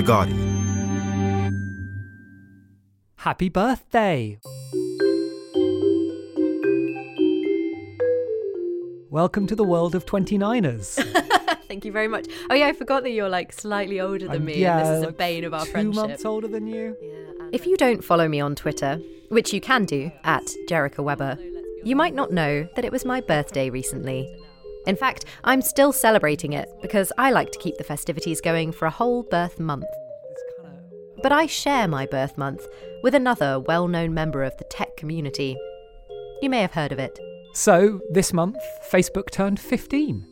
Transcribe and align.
The 0.00 0.06
Guardian. 0.06 1.52
Happy 3.16 3.50
birthday! 3.50 4.38
Welcome 9.10 9.46
to 9.46 9.54
the 9.54 9.62
world 9.62 9.94
of 9.94 10.06
29ers. 10.06 10.94
Thank 11.68 11.84
you 11.84 11.92
very 11.92 12.08
much. 12.08 12.28
Oh 12.48 12.54
yeah, 12.54 12.68
I 12.68 12.72
forgot 12.72 13.02
that 13.02 13.10
you're 13.10 13.28
like 13.28 13.52
slightly 13.52 14.00
older 14.00 14.24
than 14.24 14.30
I'm- 14.30 14.44
me, 14.46 14.56
yeah, 14.62 14.78
and 14.78 14.88
this 14.88 15.02
is 15.02 15.08
a 15.10 15.12
bane 15.12 15.44
of 15.44 15.52
our 15.52 15.66
two 15.66 15.70
friendship. 15.70 15.94
months 15.94 16.24
older 16.24 16.48
than 16.48 16.66
you. 16.66 16.96
If 17.52 17.66
you 17.66 17.76
don't 17.76 18.02
follow 18.02 18.26
me 18.26 18.40
on 18.40 18.54
Twitter, 18.54 19.02
which 19.28 19.52
you 19.52 19.60
can 19.60 19.84
do 19.84 20.10
at 20.24 20.50
Jerica 20.66 21.04
Weber, 21.04 21.36
you 21.84 21.94
might 21.94 22.14
not 22.14 22.32
know 22.32 22.66
that 22.74 22.86
it 22.86 22.90
was 22.90 23.04
my 23.04 23.20
birthday 23.20 23.68
recently. 23.68 24.34
In 24.86 24.96
fact, 24.96 25.26
I'm 25.44 25.60
still 25.60 25.92
celebrating 25.92 26.54
it 26.54 26.68
because 26.80 27.12
I 27.18 27.30
like 27.30 27.52
to 27.52 27.58
keep 27.58 27.76
the 27.76 27.84
festivities 27.84 28.40
going 28.40 28.72
for 28.72 28.86
a 28.86 28.90
whole 28.90 29.22
birth 29.22 29.60
month. 29.60 29.84
But 31.22 31.32
I 31.32 31.46
share 31.46 31.86
my 31.86 32.06
birth 32.06 32.38
month 32.38 32.66
with 33.02 33.14
another 33.14 33.60
well 33.60 33.88
known 33.88 34.14
member 34.14 34.42
of 34.42 34.56
the 34.56 34.64
tech 34.64 34.96
community. 34.96 35.56
You 36.40 36.48
may 36.48 36.62
have 36.62 36.72
heard 36.72 36.92
of 36.92 36.98
it. 36.98 37.18
So, 37.52 38.00
this 38.10 38.32
month, 38.32 38.56
Facebook 38.90 39.30
turned 39.30 39.60
15. 39.60 40.26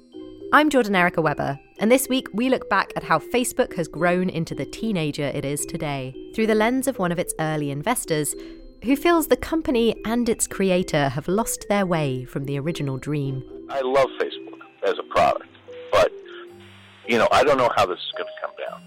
I'm 0.51 0.71
Jordan 0.71 0.95
Erica 0.95 1.21
Weber, 1.21 1.59
and 1.79 1.93
this 1.93 2.09
week 2.09 2.29
we 2.33 2.49
look 2.49 2.71
back 2.71 2.93
at 2.97 3.03
how 3.03 3.19
Facebook 3.19 3.77
has 3.77 3.87
grown 3.87 4.31
into 4.31 4.55
the 4.55 4.65
teenager 4.65 5.25
it 5.25 5.45
is 5.45 5.67
today 5.67 6.15
through 6.35 6.47
the 6.47 6.55
lens 6.55 6.89
of 6.89 6.99
one 6.99 7.13
of 7.13 7.19
its 7.19 7.35
early 7.39 7.71
investors 7.71 8.35
who 8.83 8.97
feels 8.97 9.27
the 9.27 9.37
company 9.37 9.95
and 10.07 10.29
its 10.29 10.47
creator 10.47 11.11
have 11.11 11.29
lost 11.29 11.67
their 11.69 11.85
way 11.85 12.25
from 12.25 12.45
the 12.45 12.59
original 12.59 12.97
dream. 12.97 13.45
I 13.69 13.83
love 13.83 14.09
Facebook 14.19 14.38
as 14.89 14.99
a 14.99 15.03
product, 15.03 15.49
but 15.93 16.11
you 17.07 17.19
know, 17.19 17.29
I 17.31 17.45
don't 17.45 17.59
know 17.59 17.71
how 17.77 17.87
this 17.87 17.99
is 17.99 18.13
going 18.17 18.27
to 18.27 18.47
come 18.47 18.55
down. 18.59 18.83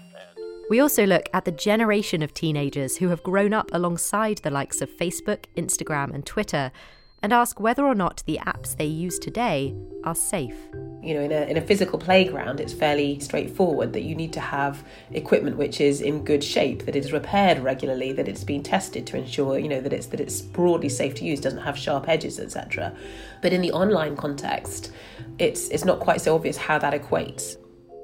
We 0.70 0.80
also 0.80 1.04
look 1.06 1.28
at 1.34 1.44
the 1.44 1.52
generation 1.52 2.22
of 2.22 2.32
teenagers 2.32 2.96
who 2.96 3.08
have 3.08 3.22
grown 3.22 3.52
up 3.52 3.68
alongside 3.72 4.38
the 4.38 4.50
likes 4.50 4.80
of 4.80 4.90
Facebook, 4.90 5.44
Instagram, 5.56 6.14
and 6.14 6.24
Twitter, 6.24 6.72
and 7.22 7.32
ask 7.32 7.60
whether 7.60 7.84
or 7.84 7.94
not 7.94 8.22
the 8.26 8.38
apps 8.44 8.76
they 8.76 8.84
use 8.84 9.18
today 9.18 9.74
are 10.04 10.14
safe. 10.14 10.56
You 11.02 11.14
know, 11.14 11.20
in 11.20 11.32
a, 11.32 11.42
in 11.42 11.56
a 11.56 11.60
physical 11.60 11.98
playground, 11.98 12.60
it's 12.60 12.72
fairly 12.72 13.18
straightforward 13.20 13.92
that 13.92 14.02
you 14.02 14.14
need 14.14 14.32
to 14.34 14.40
have 14.40 14.84
equipment 15.12 15.56
which 15.56 15.80
is 15.80 16.00
in 16.00 16.24
good 16.24 16.42
shape, 16.42 16.84
that 16.86 16.96
is 16.96 17.12
repaired 17.12 17.58
regularly, 17.58 18.12
that 18.12 18.28
it's 18.28 18.44
been 18.44 18.62
tested 18.62 19.06
to 19.08 19.16
ensure, 19.16 19.58
you 19.58 19.68
know, 19.68 19.80
that 19.80 19.92
it's 19.92 20.06
that 20.06 20.20
it's 20.20 20.40
broadly 20.40 20.88
safe 20.88 21.14
to 21.16 21.24
use, 21.24 21.40
doesn't 21.40 21.62
have 21.62 21.76
sharp 21.76 22.08
edges, 22.08 22.38
etc. 22.38 22.94
But 23.40 23.52
in 23.52 23.60
the 23.60 23.72
online 23.72 24.16
context, 24.16 24.92
it's 25.38 25.68
it's 25.68 25.84
not 25.84 26.00
quite 26.00 26.20
so 26.20 26.34
obvious 26.34 26.56
how 26.56 26.78
that 26.78 26.92
equates. 26.92 27.56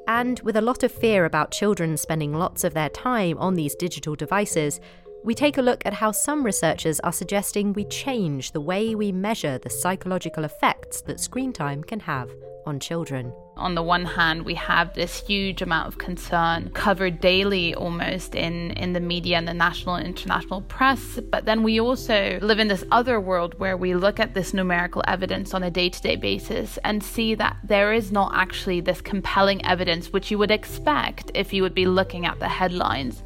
And 0.08 0.40
with 0.40 0.56
a 0.56 0.62
lot 0.62 0.82
of 0.82 0.90
fear 0.90 1.26
about 1.26 1.50
children 1.50 1.96
spending 1.98 2.32
lots 2.32 2.64
of 2.64 2.72
their 2.72 2.88
time 2.88 3.36
on 3.38 3.54
these 3.54 3.74
digital 3.74 4.16
devices, 4.16 4.80
we 5.24 5.34
take 5.34 5.58
a 5.58 5.62
look 5.62 5.84
at 5.84 5.94
how 5.94 6.12
some 6.12 6.44
researchers 6.44 7.00
are 7.00 7.12
suggesting 7.12 7.72
we 7.72 7.84
change 7.84 8.52
the 8.52 8.60
way 8.60 8.94
we 8.94 9.12
measure 9.12 9.58
the 9.58 9.70
psychological 9.70 10.44
effects 10.44 11.00
that 11.02 11.20
screen 11.20 11.52
time 11.52 11.82
can 11.82 12.00
have 12.00 12.30
on 12.66 12.78
children. 12.78 13.32
On 13.56 13.74
the 13.74 13.82
one 13.82 14.04
hand, 14.04 14.44
we 14.44 14.54
have 14.54 14.94
this 14.94 15.18
huge 15.26 15.62
amount 15.62 15.88
of 15.88 15.98
concern 15.98 16.70
covered 16.70 17.20
daily 17.20 17.74
almost 17.74 18.36
in, 18.36 18.70
in 18.72 18.92
the 18.92 19.00
media 19.00 19.36
and 19.36 19.48
the 19.48 19.54
national 19.54 19.96
and 19.96 20.06
international 20.06 20.60
press. 20.62 21.18
But 21.30 21.44
then 21.44 21.64
we 21.64 21.80
also 21.80 22.38
live 22.40 22.60
in 22.60 22.68
this 22.68 22.84
other 22.92 23.20
world 23.20 23.58
where 23.58 23.76
we 23.76 23.94
look 23.94 24.20
at 24.20 24.34
this 24.34 24.54
numerical 24.54 25.02
evidence 25.08 25.54
on 25.54 25.64
a 25.64 25.70
day 25.70 25.88
to 25.88 26.00
day 26.00 26.14
basis 26.14 26.78
and 26.84 27.02
see 27.02 27.34
that 27.34 27.56
there 27.64 27.92
is 27.92 28.12
not 28.12 28.32
actually 28.34 28.80
this 28.80 29.00
compelling 29.00 29.64
evidence 29.66 30.12
which 30.12 30.30
you 30.30 30.38
would 30.38 30.52
expect 30.52 31.32
if 31.34 31.52
you 31.52 31.62
would 31.62 31.74
be 31.74 31.86
looking 31.86 32.26
at 32.26 32.38
the 32.38 32.48
headlines. 32.48 33.24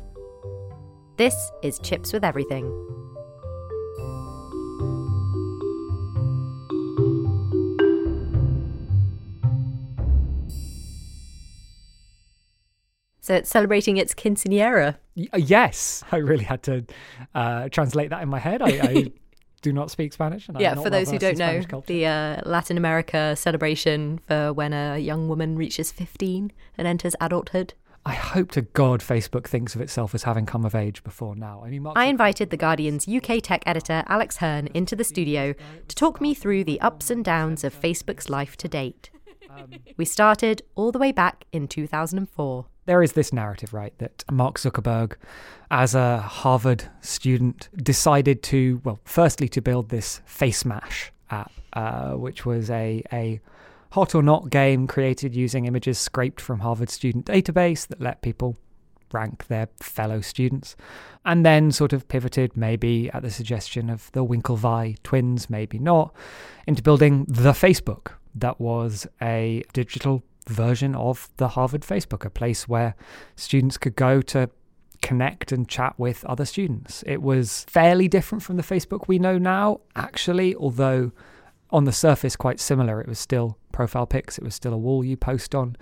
This 1.22 1.53
is 1.62 1.78
Chips 1.78 2.12
with 2.12 2.25
Everything. 2.25 2.65
So 13.21 13.37
it's 13.37 13.49
celebrating 13.49 13.99
its 13.99 14.16
quinceanera. 14.16 14.97
Uh, 15.32 15.37
yes, 15.37 16.03
I 16.11 16.16
really 16.16 16.43
had 16.43 16.65
to 16.65 16.84
uh, 17.37 17.69
translate 17.69 18.11
that 18.11 18.22
in 18.22 18.28
my 18.28 18.41
head. 18.41 18.61
I, 18.61 18.71
I 18.71 19.12
do 19.62 19.72
not 19.72 19.93
speak 19.93 20.12
Spanish. 20.12 20.50
Yeah, 20.59 20.75
for 20.75 20.91
those 20.91 21.09
who 21.09 21.21
don't 21.21 21.38
know, 21.38 21.62
culture. 21.62 21.87
the 21.87 22.05
uh, 22.05 22.41
Latin 22.44 22.77
America 22.77 23.37
celebration 23.37 24.19
for 24.27 24.53
when 24.53 24.72
a 24.72 24.99
young 24.99 25.28
woman 25.28 25.55
reaches 25.55 25.93
15 25.93 26.50
and 26.77 26.88
enters 26.88 27.15
adulthood. 27.21 27.75
I 28.04 28.14
hope 28.14 28.50
to 28.52 28.62
God 28.62 29.00
Facebook 29.00 29.46
thinks 29.46 29.74
of 29.74 29.80
itself 29.80 30.14
as 30.14 30.24
having 30.24 30.44
come 30.44 30.64
of 30.64 30.74
age 30.74 31.04
before 31.04 31.36
now. 31.36 31.62
I 31.64 31.70
mean, 31.70 31.82
Mark 31.82 31.96
I 31.96 32.06
invited 32.06 32.50
The 32.50 32.56
Guardian's 32.56 33.06
UK 33.06 33.40
tech 33.42 33.62
editor, 33.64 34.02
Alex 34.08 34.38
Hern, 34.38 34.68
into 34.74 34.96
the 34.96 35.04
studio 35.04 35.54
to 35.86 35.94
talk 35.94 36.20
me 36.20 36.34
through 36.34 36.64
the 36.64 36.80
ups 36.80 37.10
and 37.10 37.24
downs 37.24 37.62
of 37.62 37.74
Facebook's 37.78 38.28
life 38.28 38.56
to 38.58 38.68
date. 38.68 39.10
We 39.96 40.04
started 40.04 40.62
all 40.74 40.92
the 40.92 40.98
way 40.98 41.12
back 41.12 41.44
in 41.52 41.68
2004. 41.68 42.66
there 42.86 43.02
is 43.02 43.12
this 43.12 43.32
narrative, 43.32 43.72
right, 43.72 43.96
that 43.98 44.24
Mark 44.30 44.58
Zuckerberg, 44.58 45.14
as 45.70 45.94
a 45.94 46.19
Harvard 46.20 46.84
student, 47.02 47.69
decided 47.76 48.42
to, 48.44 48.80
well, 48.82 48.98
firstly, 49.04 49.48
to 49.50 49.60
build 49.60 49.90
this 49.90 50.20
Face 50.24 50.64
Mash 50.64 51.12
app, 51.30 51.52
uh, 51.74 52.12
which 52.12 52.44
was 52.46 52.70
a, 52.70 53.02
a 53.12 53.40
hot 53.92 54.14
or 54.14 54.22
not 54.22 54.50
game 54.50 54.86
created 54.86 55.34
using 55.34 55.66
images 55.66 55.98
scraped 55.98 56.41
from 56.41 56.60
Harvard 56.60 56.91
student 56.91 57.26
database 57.26 57.86
that 57.86 58.00
let 58.00 58.22
people 58.22 58.56
rank 59.12 59.47
their 59.48 59.69
fellow 59.80 60.22
students, 60.22 60.75
and 61.26 61.44
then 61.44 61.70
sort 61.70 61.92
of 61.92 62.08
pivoted, 62.08 62.56
maybe 62.56 63.10
at 63.10 63.22
the 63.22 63.31
suggestion 63.31 63.91
of 63.91 64.10
the 64.12 64.25
Winklevi 64.25 64.97
twins, 65.02 65.50
maybe 65.50 65.78
not, 65.78 66.14
into 66.66 66.82
building 66.82 67.26
the 67.28 67.52
Facebook. 67.52 68.12
That 68.34 68.58
was 68.58 69.06
a 69.20 69.62
digital 69.75 70.22
version 70.48 70.94
of 70.94 71.28
the 71.36 71.48
Harvard 71.48 71.82
Facebook, 71.82 72.25
a 72.25 72.31
place 72.31 72.66
where 72.66 72.94
students 73.37 73.76
could 73.76 73.94
go 73.94 74.22
to 74.22 74.49
connect 75.02 75.52
and 75.52 75.69
chat 75.69 75.99
with 75.99 76.25
other 76.25 76.46
students. 76.46 77.05
It 77.06 77.20
was 77.20 77.67
fairly 77.69 78.08
different 78.08 78.43
from 78.43 78.56
the 78.56 78.62
Facebook 78.62 79.06
we 79.06 79.19
know 79.19 79.37
now, 79.37 79.81
actually, 79.94 80.55
although 80.55 81.12
on 81.70 81.84
the 81.84 81.93
surface 81.93 82.37
quite 82.37 82.61
similar. 82.61 83.00
It 83.00 83.08
was 83.08 83.19
still 83.19 83.58
profile 83.72 84.06
pics, 84.06 84.38
it 84.38 84.44
was 84.44 84.54
still 84.54 84.72
a 84.72 84.78
wall 84.78 85.04
you 85.04 85.16
post 85.16 85.54
on. 85.54 85.76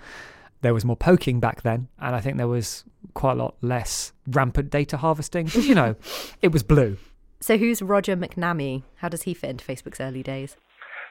There 0.61 0.73
was 0.73 0.85
more 0.85 0.95
poking 0.95 1.39
back 1.39 1.63
then, 1.63 1.87
and 1.99 2.15
I 2.15 2.19
think 2.19 2.37
there 2.37 2.47
was 2.47 2.83
quite 3.13 3.33
a 3.33 3.35
lot 3.35 3.55
less 3.61 4.13
rampant 4.27 4.69
data 4.69 4.97
harvesting. 4.97 5.45
But, 5.45 5.63
you 5.63 5.75
know, 5.75 5.95
it 6.41 6.51
was 6.51 6.63
blue. 6.63 6.97
So, 7.39 7.57
who's 7.57 7.81
Roger 7.81 8.15
McNamee? 8.15 8.83
How 8.97 9.09
does 9.09 9.23
he 9.23 9.33
fit 9.33 9.49
into 9.49 9.65
Facebook's 9.65 9.99
early 9.99 10.21
days? 10.21 10.55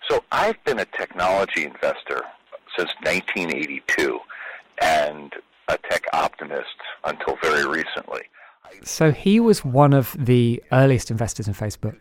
So 0.08 0.24
I've 0.32 0.62
been 0.64 0.78
a 0.78 0.84
technology 0.86 1.64
investor 1.64 2.22
since 2.76 2.90
1982 3.02 4.18
and 4.82 5.32
a 5.68 5.78
tech 5.88 6.04
optimist 6.12 6.66
until 7.04 7.36
very 7.42 7.66
recently. 7.66 8.22
So 8.82 9.12
he 9.12 9.40
was 9.40 9.64
one 9.64 9.92
of 9.92 10.16
the 10.18 10.62
earliest 10.72 11.10
investors 11.10 11.48
in 11.48 11.54
Facebook. 11.54 11.96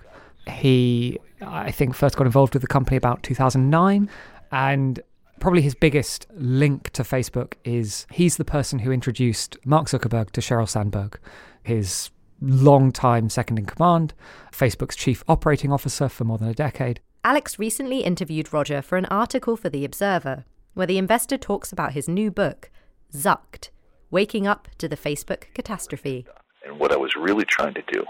He, 0.47 1.19
I 1.41 1.71
think, 1.71 1.93
first 1.93 2.15
got 2.15 2.25
involved 2.25 2.53
with 2.53 2.61
the 2.61 2.67
company 2.67 2.97
about 2.97 3.21
2009, 3.23 4.09
and 4.51 5.00
probably 5.40 5.62
his 5.62 5.75
biggest 5.75 6.28
link 6.36 6.90
to 6.92 7.04
Facebook 7.04 7.54
is 7.63 8.06
he's 8.12 8.38
the 8.38 8.46
person 8.46 8.80
who 8.80 8.92
introduced 8.92 9.57
Mark 9.66 9.88
Zuckerberg 9.88 10.31
to 10.31 10.42
Sheryl 10.42 10.68
Sandberg, 10.68 11.19
his 11.63 12.12
long-time 12.42 13.30
second 13.30 13.60
in 13.60 13.66
command, 13.66 14.13
Facebook's 14.51 14.96
chief 14.96 15.24
operating 15.28 15.72
officer 15.72 16.10
for 16.10 16.24
more 16.24 16.38
than 16.38 16.50
a 16.50 16.54
decade. 16.54 17.00
Alex 17.24 17.60
recently 17.60 18.00
interviewed 18.00 18.54
Roger 18.54 18.81
for 18.81 18.98
an 18.98 19.06
article 19.06 19.57
for 19.57 19.69
The 19.69 19.84
Observer, 19.84 20.46
where 20.74 20.88
the 20.88 20.98
investor 20.98 21.38
talks 21.38 21.72
about 21.72 21.94
his 21.94 22.07
new 22.07 22.31
book, 22.31 22.72
Zucked 23.13 23.69
Waking 24.10 24.48
Up 24.48 24.68
to 24.78 24.88
the 24.88 24.98
Facebook 24.98 25.54
Catastrophe. 25.54 26.25
And 26.66 26.80
what 26.80 26.92
I 26.92 26.98
was 26.98 27.16
really 27.16 27.46
trying 27.46 27.74
to 27.74 27.84
do 27.92 28.06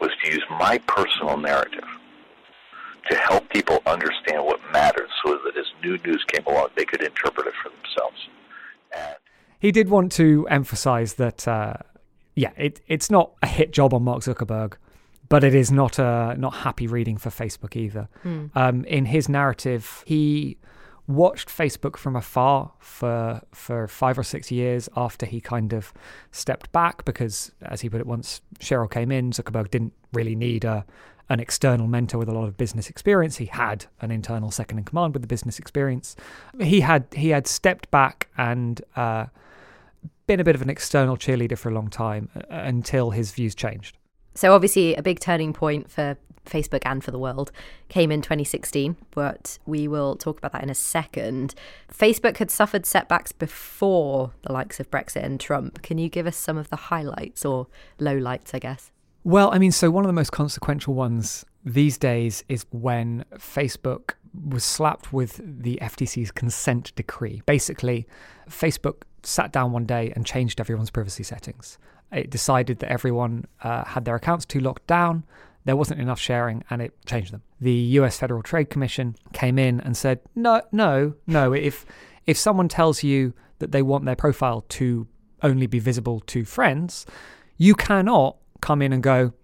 was 0.00 0.10
to 0.22 0.30
use 0.30 0.44
my 0.50 0.78
personal 0.78 1.36
narrative 1.36 1.84
to 3.10 3.16
help 3.16 3.48
people 3.50 3.82
understand 3.86 4.44
what 4.44 4.60
mattered 4.72 5.08
so 5.24 5.38
that 5.44 5.56
as 5.56 5.66
new 5.82 5.98
news 5.98 6.24
came 6.32 6.46
along, 6.46 6.68
they 6.76 6.84
could 6.84 7.02
interpret 7.02 7.46
it 7.46 7.54
for 7.62 7.70
themselves. 7.70 8.28
And 8.94 9.16
he 9.58 9.70
did 9.70 9.88
want 9.88 10.12
to 10.12 10.46
emphasize 10.50 11.14
that, 11.14 11.46
uh, 11.46 11.74
yeah, 12.34 12.52
it, 12.56 12.80
it's 12.88 13.10
not 13.10 13.32
a 13.42 13.46
hit 13.46 13.72
job 13.72 13.94
on 13.94 14.02
Mark 14.02 14.22
Zuckerberg, 14.22 14.74
but 15.28 15.44
it 15.44 15.54
is 15.54 15.70
not 15.70 15.98
a 15.98 16.34
not 16.38 16.56
happy 16.56 16.86
reading 16.86 17.16
for 17.16 17.30
Facebook 17.30 17.76
either. 17.76 18.08
Hmm. 18.22 18.46
Um, 18.54 18.84
in 18.84 19.06
his 19.06 19.28
narrative, 19.28 20.04
he 20.06 20.58
watched 21.06 21.48
Facebook 21.48 21.96
from 21.96 22.16
afar 22.16 22.72
for 22.78 23.40
for 23.52 23.88
five 23.88 24.18
or 24.18 24.22
six 24.22 24.50
years 24.50 24.88
after 24.96 25.26
he 25.26 25.40
kind 25.40 25.72
of 25.72 25.92
stepped 26.32 26.70
back 26.72 27.04
because, 27.04 27.52
as 27.62 27.80
he 27.80 27.88
put 27.88 28.00
it 28.00 28.06
once, 28.06 28.40
Sheryl 28.58 28.90
came 28.90 29.10
in. 29.10 29.30
Zuckerberg 29.30 29.70
didn't 29.70 29.94
really 30.12 30.34
need 30.34 30.64
a 30.64 30.84
an 31.32 31.40
external 31.40 31.86
mentor 31.86 32.18
with 32.18 32.28
a 32.28 32.32
lot 32.32 32.46
of 32.46 32.58
business 32.58 32.90
experience. 32.90 33.38
He 33.38 33.46
had 33.46 33.86
an 34.02 34.10
internal 34.10 34.50
second 34.50 34.76
in 34.78 34.84
command 34.84 35.14
with 35.14 35.22
the 35.22 35.26
business 35.26 35.58
experience. 35.58 36.14
He 36.60 36.80
had 36.80 37.06
he 37.12 37.30
had 37.30 37.46
stepped 37.46 37.90
back 37.90 38.28
and 38.36 38.82
uh, 38.96 39.26
been 40.26 40.40
a 40.40 40.44
bit 40.44 40.54
of 40.54 40.60
an 40.60 40.68
external 40.68 41.16
cheerleader 41.16 41.56
for 41.56 41.70
a 41.70 41.72
long 41.72 41.88
time 41.88 42.28
uh, 42.36 42.42
until 42.50 43.10
his 43.10 43.32
views 43.32 43.54
changed. 43.54 43.96
So, 44.34 44.54
obviously, 44.54 44.94
a 44.94 45.02
big 45.02 45.20
turning 45.20 45.54
point 45.54 45.90
for 45.90 46.18
Facebook 46.44 46.82
and 46.84 47.02
for 47.02 47.10
the 47.10 47.18
world 47.18 47.50
came 47.88 48.12
in 48.12 48.20
2016, 48.20 48.96
but 49.12 49.58
we 49.64 49.88
will 49.88 50.16
talk 50.16 50.36
about 50.36 50.52
that 50.52 50.62
in 50.62 50.68
a 50.68 50.74
second. 50.74 51.54
Facebook 51.90 52.36
had 52.36 52.50
suffered 52.50 52.84
setbacks 52.84 53.32
before 53.32 54.32
the 54.42 54.52
likes 54.52 54.80
of 54.80 54.90
Brexit 54.90 55.24
and 55.24 55.40
Trump. 55.40 55.80
Can 55.80 55.96
you 55.96 56.10
give 56.10 56.26
us 56.26 56.36
some 56.36 56.58
of 56.58 56.68
the 56.68 56.76
highlights 56.76 57.44
or 57.46 57.68
lowlights, 57.98 58.54
I 58.54 58.58
guess? 58.58 58.91
Well, 59.24 59.50
I 59.52 59.58
mean, 59.58 59.72
so 59.72 59.90
one 59.90 60.04
of 60.04 60.08
the 60.08 60.14
most 60.14 60.32
consequential 60.32 60.94
ones 60.94 61.44
these 61.64 61.96
days 61.96 62.42
is 62.48 62.66
when 62.70 63.24
Facebook 63.34 64.14
was 64.48 64.64
slapped 64.64 65.12
with 65.12 65.40
the 65.44 65.78
FTC's 65.80 66.32
consent 66.32 66.92
decree. 66.96 67.42
Basically, 67.46 68.06
Facebook 68.48 69.02
sat 69.22 69.52
down 69.52 69.70
one 69.70 69.86
day 69.86 70.12
and 70.16 70.26
changed 70.26 70.60
everyone's 70.60 70.90
privacy 70.90 71.22
settings. 71.22 71.78
It 72.10 72.30
decided 72.30 72.80
that 72.80 72.90
everyone 72.90 73.46
uh, 73.62 73.84
had 73.84 74.04
their 74.04 74.16
accounts 74.16 74.44
too 74.44 74.60
locked 74.60 74.86
down, 74.86 75.24
there 75.64 75.76
wasn't 75.76 76.00
enough 76.00 76.18
sharing, 76.18 76.64
and 76.70 76.82
it 76.82 76.92
changed 77.06 77.32
them. 77.32 77.42
The 77.60 77.72
US 77.72 78.18
Federal 78.18 78.42
Trade 78.42 78.70
Commission 78.70 79.14
came 79.32 79.58
in 79.58 79.80
and 79.80 79.96
said, 79.96 80.20
no, 80.34 80.62
no, 80.72 81.14
no. 81.26 81.52
If 81.52 81.86
if 82.26 82.36
someone 82.36 82.68
tells 82.68 83.02
you 83.02 83.34
that 83.58 83.72
they 83.72 83.82
want 83.82 84.04
their 84.04 84.16
profile 84.16 84.62
to 84.70 85.06
only 85.42 85.66
be 85.66 85.78
visible 85.78 86.20
to 86.20 86.44
friends, 86.44 87.06
you 87.56 87.74
cannot 87.74 88.36
come 88.62 88.80
in 88.80 88.92
and 88.94 89.02
go, 89.02 89.34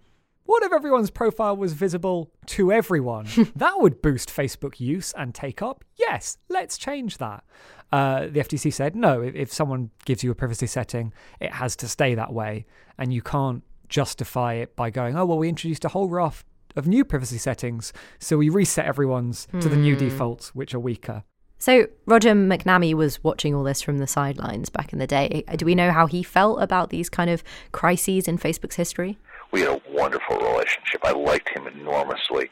what 0.45 0.63
if 0.63 0.73
everyone's 0.73 1.11
profile 1.11 1.55
was 1.55 1.73
visible 1.73 2.31
to 2.47 2.71
everyone? 2.71 3.27
that 3.55 3.75
would 3.79 4.01
boost 4.01 4.29
Facebook 4.35 4.79
use 4.79 5.13
and 5.15 5.35
take 5.35 5.61
up. 5.61 5.83
Yes, 5.95 6.37
let's 6.49 6.75
change 6.79 7.19
that. 7.19 7.43
Uh, 7.91 8.21
the 8.21 8.39
FTC 8.39 8.73
said 8.73 8.95
no, 8.95 9.21
if, 9.21 9.35
if 9.35 9.53
someone 9.53 9.91
gives 10.05 10.23
you 10.23 10.31
a 10.31 10.35
privacy 10.35 10.65
setting, 10.65 11.13
it 11.39 11.51
has 11.53 11.75
to 11.75 11.87
stay 11.87 12.15
that 12.15 12.33
way. 12.33 12.65
And 12.97 13.13
you 13.13 13.21
can't 13.21 13.63
justify 13.89 14.53
it 14.55 14.75
by 14.75 14.89
going, 14.89 15.15
oh, 15.15 15.25
well, 15.25 15.37
we 15.37 15.49
introduced 15.49 15.85
a 15.85 15.89
whole 15.89 16.07
raft 16.09 16.45
of 16.75 16.87
new 16.87 17.03
privacy 17.05 17.37
settings. 17.37 17.93
So 18.19 18.37
we 18.37 18.49
reset 18.49 18.85
everyone's 18.85 19.47
to 19.59 19.69
the 19.69 19.75
new 19.77 19.93
Hmm. 19.95 19.99
defaults, 19.99 20.55
which 20.55 20.73
are 20.73 20.79
weaker. 20.79 21.23
So, 21.59 21.87
Roger 22.05 22.31
McNamee 22.31 22.93
was 22.93 23.23
watching 23.23 23.53
all 23.53 23.63
this 23.63 23.81
from 23.81 23.97
the 23.97 24.07
sidelines 24.07 24.69
back 24.69 24.93
in 24.93 24.99
the 24.99 25.07
day. 25.07 25.43
Do 25.55 25.65
we 25.65 25.75
know 25.75 25.91
how 25.91 26.07
he 26.07 26.23
felt 26.23 26.61
about 26.61 26.89
these 26.89 27.09
kind 27.09 27.29
of 27.29 27.43
crises 27.71 28.27
in 28.27 28.37
Facebook's 28.37 28.75
history? 28.75 29.17
we 29.51 29.61
had 29.61 29.69
a 29.69 29.81
wonderful 29.91 30.37
relationship. 30.37 31.01
I 31.03 31.11
liked 31.11 31.49
him 31.49 31.67
enormously. 31.67 32.49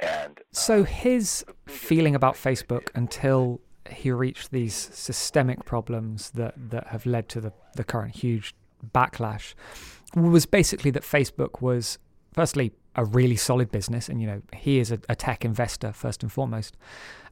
And 0.00 0.40
So 0.52 0.80
uh, 0.80 0.84
his 0.84 1.44
feeling 1.66 2.14
about 2.14 2.34
Facebook 2.34 2.88
until 2.94 3.60
he 3.90 4.10
reached 4.10 4.50
these 4.50 4.74
systemic 4.74 5.64
problems 5.64 6.30
that, 6.30 6.54
that 6.70 6.88
have 6.88 7.06
led 7.06 7.28
to 7.30 7.40
the, 7.40 7.52
the 7.76 7.84
current 7.84 8.16
huge 8.16 8.54
backlash 8.94 9.54
was 10.14 10.46
basically 10.46 10.90
that 10.92 11.02
Facebook 11.02 11.60
was 11.60 11.98
firstly 12.32 12.72
a 12.96 13.04
really 13.04 13.36
solid 13.36 13.70
business 13.70 14.08
and 14.08 14.20
you 14.20 14.26
know 14.26 14.42
he 14.54 14.78
is 14.78 14.90
a, 14.92 14.98
a 15.08 15.16
tech 15.16 15.44
investor 15.44 15.92
first 15.92 16.22
and 16.22 16.30
foremost 16.32 16.76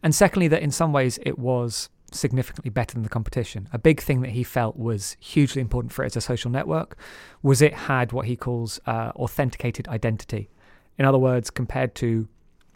and 0.02 0.14
secondly 0.14 0.48
that 0.48 0.62
in 0.62 0.70
some 0.70 0.92
ways 0.92 1.18
it 1.22 1.38
was 1.38 1.88
significantly 2.10 2.70
better 2.70 2.94
than 2.94 3.02
the 3.02 3.08
competition 3.08 3.68
a 3.72 3.78
big 3.78 4.00
thing 4.00 4.20
that 4.20 4.30
he 4.30 4.42
felt 4.42 4.76
was 4.76 5.16
hugely 5.20 5.62
important 5.62 5.92
for 5.92 6.02
it 6.02 6.06
as 6.06 6.16
a 6.16 6.20
social 6.20 6.50
network 6.50 6.96
was 7.42 7.62
it 7.62 7.72
had 7.72 8.12
what 8.12 8.26
he 8.26 8.36
calls 8.36 8.80
uh, 8.86 9.10
authenticated 9.16 9.88
identity 9.88 10.50
in 10.98 11.06
other 11.06 11.18
words 11.18 11.50
compared 11.50 11.94
to 11.94 12.28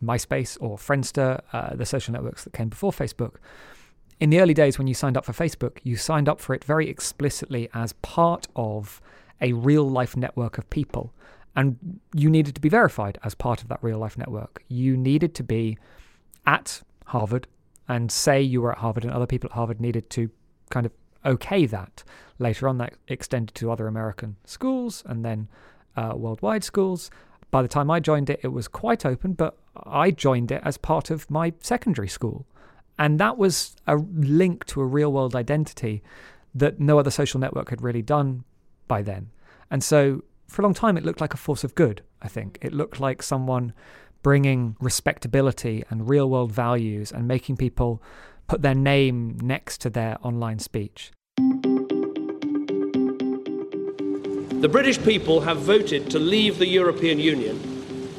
MySpace 0.02 0.56
or 0.60 0.76
Friendster, 0.76 1.40
uh, 1.52 1.74
the 1.74 1.86
social 1.86 2.12
networks 2.12 2.44
that 2.44 2.52
came 2.52 2.68
before 2.68 2.92
Facebook. 2.92 3.36
In 4.20 4.30
the 4.30 4.40
early 4.40 4.54
days, 4.54 4.78
when 4.78 4.86
you 4.86 4.94
signed 4.94 5.16
up 5.16 5.24
for 5.24 5.32
Facebook, 5.32 5.78
you 5.82 5.96
signed 5.96 6.28
up 6.28 6.40
for 6.40 6.54
it 6.54 6.64
very 6.64 6.88
explicitly 6.88 7.68
as 7.74 7.92
part 7.94 8.48
of 8.56 9.00
a 9.40 9.52
real 9.52 9.88
life 9.88 10.16
network 10.16 10.56
of 10.56 10.68
people. 10.70 11.12
And 11.56 12.00
you 12.14 12.28
needed 12.28 12.54
to 12.54 12.60
be 12.60 12.68
verified 12.68 13.18
as 13.24 13.34
part 13.34 13.62
of 13.62 13.68
that 13.68 13.82
real 13.82 13.98
life 13.98 14.18
network. 14.18 14.62
You 14.68 14.96
needed 14.96 15.34
to 15.36 15.42
be 15.42 15.78
at 16.46 16.82
Harvard 17.06 17.48
and 17.88 18.12
say 18.12 18.42
you 18.42 18.60
were 18.60 18.72
at 18.72 18.78
Harvard, 18.78 19.04
and 19.04 19.12
other 19.12 19.26
people 19.26 19.48
at 19.48 19.54
Harvard 19.54 19.80
needed 19.80 20.10
to 20.10 20.30
kind 20.70 20.86
of 20.86 20.92
okay 21.24 21.66
that. 21.66 22.04
Later 22.38 22.68
on, 22.68 22.78
that 22.78 22.94
extended 23.08 23.54
to 23.54 23.70
other 23.70 23.86
American 23.86 24.36
schools 24.44 25.02
and 25.06 25.24
then 25.24 25.48
uh, 25.96 26.12
worldwide 26.14 26.62
schools. 26.62 27.10
By 27.50 27.62
the 27.62 27.68
time 27.68 27.90
I 27.90 28.00
joined 28.00 28.28
it, 28.28 28.40
it 28.42 28.48
was 28.48 28.68
quite 28.68 29.06
open, 29.06 29.32
but 29.32 29.56
I 29.84 30.10
joined 30.10 30.50
it 30.50 30.60
as 30.64 30.76
part 30.76 31.10
of 31.10 31.30
my 31.30 31.52
secondary 31.60 32.08
school. 32.08 32.46
And 32.98 33.18
that 33.20 33.38
was 33.38 33.76
a 33.86 33.96
link 33.96 34.64
to 34.66 34.80
a 34.80 34.86
real 34.86 35.12
world 35.12 35.36
identity 35.36 36.02
that 36.54 36.80
no 36.80 36.98
other 36.98 37.10
social 37.10 37.38
network 37.38 37.70
had 37.70 37.82
really 37.82 38.02
done 38.02 38.44
by 38.88 39.02
then. 39.02 39.30
And 39.70 39.82
so 39.82 40.22
for 40.48 40.62
a 40.62 40.64
long 40.64 40.74
time, 40.74 40.96
it 40.96 41.04
looked 41.04 41.20
like 41.20 41.34
a 41.34 41.38
force 41.38 41.64
of 41.64 41.74
good, 41.74 42.02
I 42.22 42.28
think. 42.28 42.58
It 42.62 42.72
looked 42.72 43.00
like 43.00 43.22
someone 43.22 43.72
bringing 44.22 44.76
respectability 44.80 45.84
and 45.90 46.08
real 46.08 46.28
world 46.28 46.52
values 46.52 47.12
and 47.12 47.28
making 47.28 47.56
people 47.56 48.02
put 48.46 48.62
their 48.62 48.74
name 48.74 49.36
next 49.42 49.80
to 49.82 49.90
their 49.90 50.16
online 50.22 50.58
speech. 50.58 51.12
The 54.60 54.68
British 54.70 55.02
people 55.02 55.40
have 55.42 55.58
voted 55.58 56.10
to 56.10 56.18
leave 56.18 56.58
the 56.58 56.66
European 56.66 57.20
Union, 57.20 57.60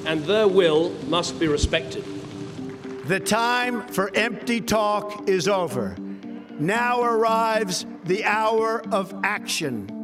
and 0.05 0.23
their 0.25 0.47
will 0.47 0.91
must 1.07 1.39
be 1.39 1.47
respected. 1.47 2.05
The 3.05 3.19
time 3.19 3.87
for 3.87 4.11
empty 4.15 4.61
talk 4.61 5.27
is 5.27 5.47
over. 5.47 5.95
Now 6.59 7.01
arrives 7.01 7.85
the 8.03 8.23
hour 8.23 8.81
of 8.91 9.13
action. 9.23 9.96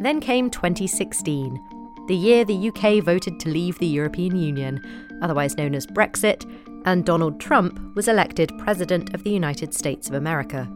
Then 0.00 0.18
came 0.18 0.48
2016, 0.48 1.60
the 2.08 2.16
year 2.16 2.42
the 2.42 2.68
UK 2.68 3.04
voted 3.04 3.38
to 3.38 3.50
leave 3.50 3.78
the 3.78 3.86
European 3.86 4.34
Union, 4.34 4.80
otherwise 5.20 5.58
known 5.58 5.74
as 5.74 5.86
Brexit, 5.86 6.50
and 6.86 7.04
Donald 7.04 7.38
Trump 7.38 7.78
was 7.94 8.08
elected 8.08 8.50
President 8.58 9.14
of 9.14 9.24
the 9.24 9.30
United 9.30 9.74
States 9.74 10.08
of 10.08 10.14
America. 10.14 10.66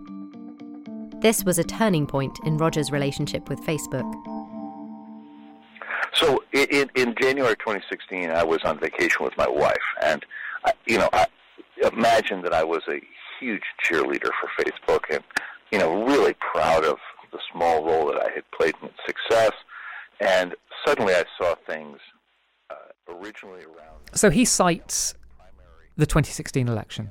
This 1.21 1.43
was 1.43 1.59
a 1.59 1.65
turning 1.65 2.07
point 2.07 2.39
in 2.45 2.59
Roger's 2.59 2.93
relationship 2.93 3.49
with 3.49 3.59
Facebook. 3.61 4.13
So 6.13 6.45
in, 6.53 6.91
in, 6.95 7.15
January 7.19 7.57
2016, 7.57 8.31
I 8.31 8.45
was 8.45 8.61
on 8.65 8.79
vacation 8.79 9.25
with 9.25 9.37
my 9.39 9.49
wife, 9.49 9.77
and 10.03 10.25
I, 10.67 10.73
you 10.85 10.99
know, 10.99 11.09
I 11.15 11.27
imagine 11.83 12.43
that 12.43 12.53
I 12.53 12.63
was 12.63 12.83
a 12.89 13.01
huge 13.41 13.65
cheerleader 13.83 14.29
for 14.39 14.63
Facebook, 14.63 15.05
and 15.11 15.25
you 15.73 15.79
know, 15.79 16.05
really 16.05 16.35
proud 16.35 16.85
of 16.85 16.99
the 17.35 17.41
small 17.53 17.85
role 17.85 18.07
that 18.07 18.23
I 18.23 18.31
had 18.33 18.45
played 18.57 18.75
in 18.81 18.89
its 18.89 18.99
success. 19.05 19.53
And 20.21 20.55
suddenly, 20.87 21.13
I 21.13 21.25
saw 21.37 21.55
things 21.67 21.99
uh, 22.71 22.75
originally 23.13 23.65
around. 23.65 23.99
So 24.15 24.31
he 24.31 24.45
cites 24.45 25.15
the 25.97 26.07
2016 26.07 26.69
election, 26.69 27.11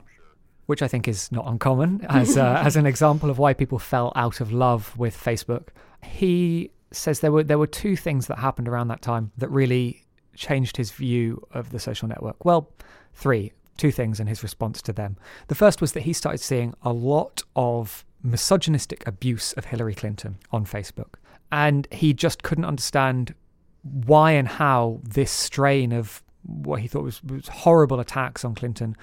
which 0.66 0.82
I 0.82 0.88
think 0.88 1.08
is 1.08 1.32
not 1.32 1.46
uncommon 1.46 2.06
as 2.10 2.38
uh, 2.38 2.62
as 2.66 2.76
an 2.76 2.86
example 2.86 3.30
of 3.30 3.38
why 3.38 3.54
people 3.54 3.78
fell 3.78 4.12
out 4.16 4.42
of 4.42 4.52
love 4.52 4.98
with 4.98 5.16
Facebook. 5.16 5.68
He 6.02 6.72
says 6.92 7.20
there 7.20 7.32
were 7.32 7.44
there 7.44 7.60
were 7.60 7.68
two 7.68 7.96
things 7.96 8.28
that 8.28 8.40
happened 8.40 8.68
around 8.68 8.88
that 8.88 9.02
time 9.02 9.32
that 9.38 9.50
really 9.50 10.06
changed 10.36 10.78
his 10.78 10.92
view 10.92 11.46
of 11.52 11.72
the 11.72 11.80
social 11.80 12.08
network. 12.08 12.44
Well, 12.46 12.72
three. 13.14 13.52
two 13.76 13.92
things 13.92 14.20
in 14.20 14.28
his 14.28 14.44
response 14.44 14.82
to 14.84 14.94
them. 14.94 15.18
The 15.48 15.56
first 15.56 15.82
was 15.82 15.92
that 15.94 16.02
he 16.02 16.14
started 16.14 16.38
seeing 16.38 16.76
a 16.84 16.94
lot 16.94 17.44
of 17.56 18.06
misogynistic 18.24 19.06
abuse 19.06 19.54
of 19.54 19.66
Hillary 19.66 19.94
Clinton 19.94 20.38
on 20.52 20.66
Facebook. 20.66 21.16
And 21.52 21.88
he 21.92 22.14
just 22.14 22.42
couldn't 22.42 22.66
understand 22.66 23.36
why 23.84 24.32
and 24.32 24.48
how 24.48 25.00
this 25.04 25.30
strain 25.30 25.92
of 25.92 26.24
what 26.44 26.80
he 26.80 26.88
thought 26.88 27.04
was, 27.04 27.24
was 27.24 27.48
horrible 27.48 28.00
attacks 28.00 28.44
on 28.44 28.56
Clinton, 28.56 28.96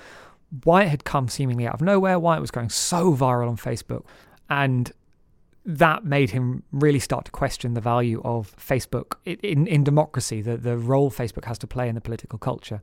why 0.64 0.84
it 0.84 0.88
had 0.88 1.04
come 1.04 1.28
seemingly 1.28 1.66
out 1.66 1.74
of 1.74 1.80
nowhere, 1.80 2.18
why 2.18 2.36
it 2.36 2.40
was 2.40 2.50
going 2.50 2.70
so 2.70 3.14
viral 3.14 3.48
on 3.48 3.56
Facebook. 3.56 4.04
And 4.48 4.90
that 5.78 6.04
made 6.04 6.30
him 6.30 6.64
really 6.72 6.98
start 6.98 7.24
to 7.26 7.30
question 7.30 7.74
the 7.74 7.80
value 7.80 8.20
of 8.24 8.54
Facebook 8.56 9.14
in, 9.24 9.66
in 9.68 9.84
democracy, 9.84 10.42
the, 10.42 10.56
the 10.56 10.76
role 10.76 11.10
Facebook 11.10 11.44
has 11.44 11.58
to 11.58 11.66
play 11.66 11.88
in 11.88 11.94
the 11.94 12.00
political 12.00 12.38
culture. 12.38 12.82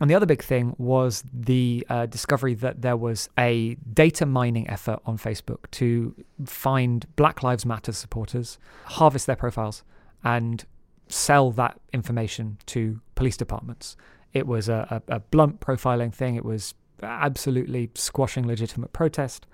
And 0.00 0.10
the 0.10 0.14
other 0.14 0.26
big 0.26 0.42
thing 0.42 0.74
was 0.78 1.24
the 1.32 1.86
uh, 1.88 2.06
discovery 2.06 2.54
that 2.54 2.82
there 2.82 2.96
was 2.96 3.28
a 3.38 3.76
data 3.92 4.26
mining 4.26 4.68
effort 4.68 5.00
on 5.06 5.16
Facebook 5.16 5.70
to 5.72 6.14
find 6.44 7.06
Black 7.16 7.42
Lives 7.42 7.64
Matter 7.64 7.92
supporters, 7.92 8.58
harvest 8.84 9.26
their 9.26 9.36
profiles, 9.36 9.82
and 10.22 10.64
sell 11.08 11.50
that 11.52 11.80
information 11.92 12.58
to 12.66 13.00
police 13.14 13.36
departments. 13.36 13.96
It 14.34 14.46
was 14.46 14.68
a, 14.68 15.02
a, 15.08 15.16
a 15.16 15.20
blunt 15.20 15.60
profiling 15.60 16.12
thing, 16.12 16.36
it 16.36 16.44
was 16.44 16.74
absolutely 17.02 17.90
squashing 17.94 18.46
legitimate 18.46 18.92
protest. 18.92 19.46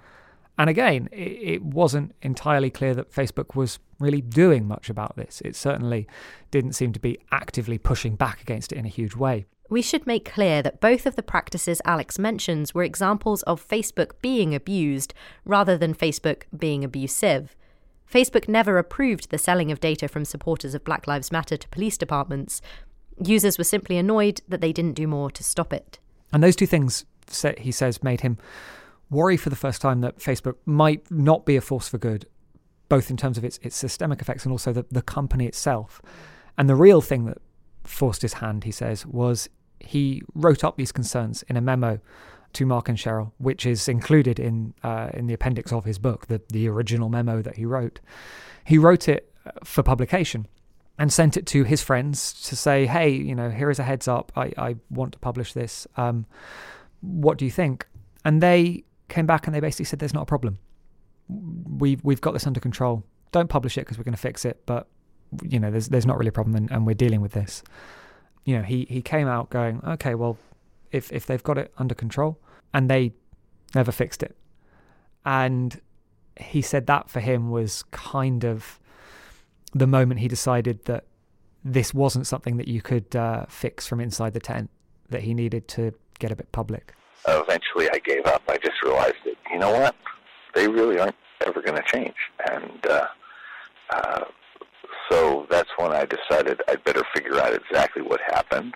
And 0.58 0.70
again, 0.70 1.08
it, 1.12 1.16
it, 1.16 1.62
wasn't 1.62 2.14
entirely 2.22 2.70
clear 2.70 2.94
that 2.94 3.12
Facebook 3.12 3.54
was 3.54 3.78
really 3.98 4.22
doing 4.22 4.66
much 4.66 4.88
about 4.88 5.16
this. 5.16 5.42
It 5.44 5.54
certainly 5.54 6.06
didn't 6.50 6.72
seem 6.72 6.92
to 6.94 7.00
be 7.00 7.18
actively 7.30 7.76
pushing 7.76 8.16
back 8.16 8.40
against 8.40 8.72
it 8.72 8.78
in 8.78 8.86
a 8.86 8.88
huge 8.88 9.14
way. 9.14 9.44
We 9.68 9.82
should 9.82 10.06
make 10.06 10.32
clear 10.32 10.62
that 10.62 10.80
both 10.80 11.06
of 11.06 11.16
the 11.16 11.22
practices 11.22 11.82
Alex 11.84 12.18
mentions 12.18 12.72
were 12.72 12.84
examples 12.84 13.42
of 13.42 13.66
Facebook 13.66 14.12
being 14.22 14.54
abused 14.54 15.12
rather 15.44 15.76
than 15.76 15.94
Facebook 15.94 16.44
being 16.56 16.84
abusive. 16.84 17.56
Facebook 18.10 18.48
never 18.48 18.78
approved 18.78 19.30
the 19.30 19.38
selling 19.38 19.72
of 19.72 19.80
data 19.80 20.06
from 20.06 20.24
supporters 20.24 20.74
of 20.74 20.84
Black 20.84 21.08
Lives 21.08 21.32
Matter 21.32 21.56
to 21.56 21.68
police 21.68 21.98
departments. 21.98 22.62
Users 23.22 23.58
were 23.58 23.64
simply 23.64 23.98
annoyed 23.98 24.40
that 24.48 24.60
they 24.60 24.72
didn't 24.72 24.94
do 24.94 25.08
more 25.08 25.30
to 25.32 25.42
stop 25.42 25.72
it. 25.72 25.98
And 26.32 26.42
those 26.42 26.56
two 26.56 26.66
things, 26.66 27.04
he 27.58 27.72
says, 27.72 28.04
made 28.04 28.20
him 28.20 28.38
worry 29.10 29.36
for 29.36 29.50
the 29.50 29.56
first 29.56 29.80
time 29.80 30.00
that 30.00 30.18
Facebook 30.18 30.56
might 30.64 31.08
not 31.10 31.46
be 31.46 31.56
a 31.56 31.60
force 31.60 31.88
for 31.88 31.98
good, 31.98 32.26
both 32.88 33.10
in 33.10 33.16
terms 33.16 33.38
of 33.38 33.44
its, 33.44 33.58
its 33.62 33.76
systemic 33.76 34.20
effects 34.20 34.44
and 34.44 34.52
also 34.52 34.72
the, 34.72 34.84
the 34.90 35.02
company 35.02 35.46
itself. 35.46 36.02
And 36.58 36.68
the 36.68 36.74
real 36.74 37.00
thing 37.00 37.26
that 37.26 37.38
forced 37.84 38.22
his 38.22 38.34
hand, 38.34 38.64
he 38.64 38.72
says, 38.72 39.06
was 39.06 39.48
he 39.80 40.22
wrote 40.34 40.64
up 40.64 40.76
these 40.76 40.92
concerns 40.92 41.42
in 41.44 41.56
a 41.56 41.60
memo 41.60 42.00
to 42.54 42.66
Mark 42.66 42.88
and 42.88 42.96
Sheryl, 42.96 43.32
which 43.38 43.66
is 43.66 43.88
included 43.88 44.38
in 44.38 44.72
uh, 44.82 45.10
in 45.12 45.26
the 45.26 45.34
appendix 45.34 45.72
of 45.72 45.84
his 45.84 45.98
book, 45.98 46.26
the 46.26 46.40
the 46.48 46.68
original 46.68 47.08
memo 47.08 47.42
that 47.42 47.56
he 47.56 47.66
wrote. 47.66 48.00
He 48.64 48.78
wrote 48.78 49.08
it 49.08 49.32
uh, 49.44 49.50
for 49.62 49.82
publication 49.82 50.46
and 50.98 51.12
sent 51.12 51.36
it 51.36 51.44
to 51.46 51.64
his 51.64 51.82
friends 51.82 52.32
to 52.48 52.56
say, 52.56 52.86
"Hey, 52.86 53.10
you 53.10 53.34
know, 53.34 53.50
here 53.50 53.70
is 53.70 53.78
a 53.78 53.82
heads 53.82 54.08
up. 54.08 54.32
I, 54.36 54.52
I 54.56 54.76
want 54.90 55.12
to 55.12 55.18
publish 55.18 55.52
this. 55.52 55.86
Um, 55.96 56.24
what 57.00 57.36
do 57.36 57.44
you 57.44 57.50
think?" 57.50 57.86
And 58.24 58.42
they 58.42 58.84
came 59.08 59.26
back 59.26 59.46
and 59.46 59.54
they 59.54 59.60
basically 59.60 59.84
said, 59.84 59.98
"There's 59.98 60.14
not 60.14 60.22
a 60.22 60.26
problem. 60.26 60.58
We've 61.28 62.02
we've 62.02 62.20
got 62.20 62.32
this 62.32 62.46
under 62.46 62.60
control. 62.60 63.04
Don't 63.32 63.48
publish 63.48 63.76
it 63.76 63.82
because 63.82 63.98
we're 63.98 64.04
going 64.04 64.14
to 64.14 64.20
fix 64.20 64.44
it. 64.44 64.62
But 64.66 64.88
you 65.42 65.58
know, 65.58 65.70
there's 65.70 65.88
there's 65.88 66.06
not 66.06 66.18
really 66.18 66.28
a 66.28 66.32
problem, 66.32 66.56
and, 66.56 66.70
and 66.70 66.86
we're 66.86 66.94
dealing 66.94 67.20
with 67.20 67.32
this." 67.32 67.62
You 68.44 68.56
know, 68.56 68.62
he 68.62 68.86
he 68.88 69.02
came 69.02 69.28
out 69.28 69.50
going, 69.50 69.80
"Okay, 69.86 70.14
well, 70.14 70.38
if 70.92 71.12
if 71.12 71.26
they've 71.26 71.42
got 71.42 71.58
it 71.58 71.72
under 71.78 71.94
control," 71.94 72.38
and 72.72 72.88
they 72.90 73.12
never 73.74 73.92
fixed 73.92 74.22
it. 74.22 74.36
And 75.24 75.80
he 76.38 76.62
said 76.62 76.86
that 76.86 77.08
for 77.10 77.20
him 77.20 77.50
was 77.50 77.82
kind 77.90 78.44
of 78.44 78.78
the 79.72 79.86
moment 79.86 80.20
he 80.20 80.28
decided 80.28 80.84
that 80.84 81.04
this 81.64 81.92
wasn't 81.92 82.26
something 82.26 82.58
that 82.58 82.68
you 82.68 82.80
could 82.80 83.16
uh, 83.16 83.44
fix 83.48 83.86
from 83.86 84.00
inside 84.00 84.34
the 84.34 84.40
tent, 84.40 84.70
that 85.08 85.22
he 85.22 85.34
needed 85.34 85.66
to 85.66 85.92
get 86.18 86.30
a 86.30 86.36
bit 86.36 86.50
public 86.52 86.94
eventually 87.28 87.88
I 87.90 87.98
gave 87.98 88.26
up. 88.26 88.42
I 88.48 88.56
just 88.58 88.82
realized 88.82 89.16
that, 89.24 89.34
you 89.52 89.58
know 89.58 89.72
what? 89.72 89.94
They 90.54 90.68
really 90.68 90.98
aren't 90.98 91.16
ever 91.46 91.60
going 91.60 91.76
to 91.76 91.82
change. 91.82 92.14
And 92.50 92.86
uh, 92.86 93.06
uh, 93.90 94.24
so 95.10 95.46
that's 95.50 95.70
when 95.76 95.92
I 95.92 96.04
decided 96.06 96.60
I'd 96.68 96.82
better 96.84 97.02
figure 97.14 97.40
out 97.40 97.54
exactly 97.54 98.02
what 98.02 98.20
happened. 98.26 98.74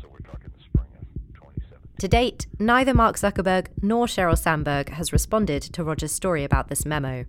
So 0.00 0.08
we're 0.10 0.18
talking 0.18 0.50
the 0.56 0.64
spring 0.64 0.86
of 1.00 1.06
2017. 1.34 1.80
To 1.98 2.08
date, 2.08 2.46
neither 2.58 2.94
Mark 2.94 3.16
Zuckerberg 3.16 3.68
nor 3.80 4.06
Sheryl 4.06 4.38
Sandberg 4.38 4.90
has 4.90 5.12
responded 5.12 5.62
to 5.62 5.84
Roger's 5.84 6.12
story 6.12 6.44
about 6.44 6.68
this 6.68 6.84
memo. 6.84 7.26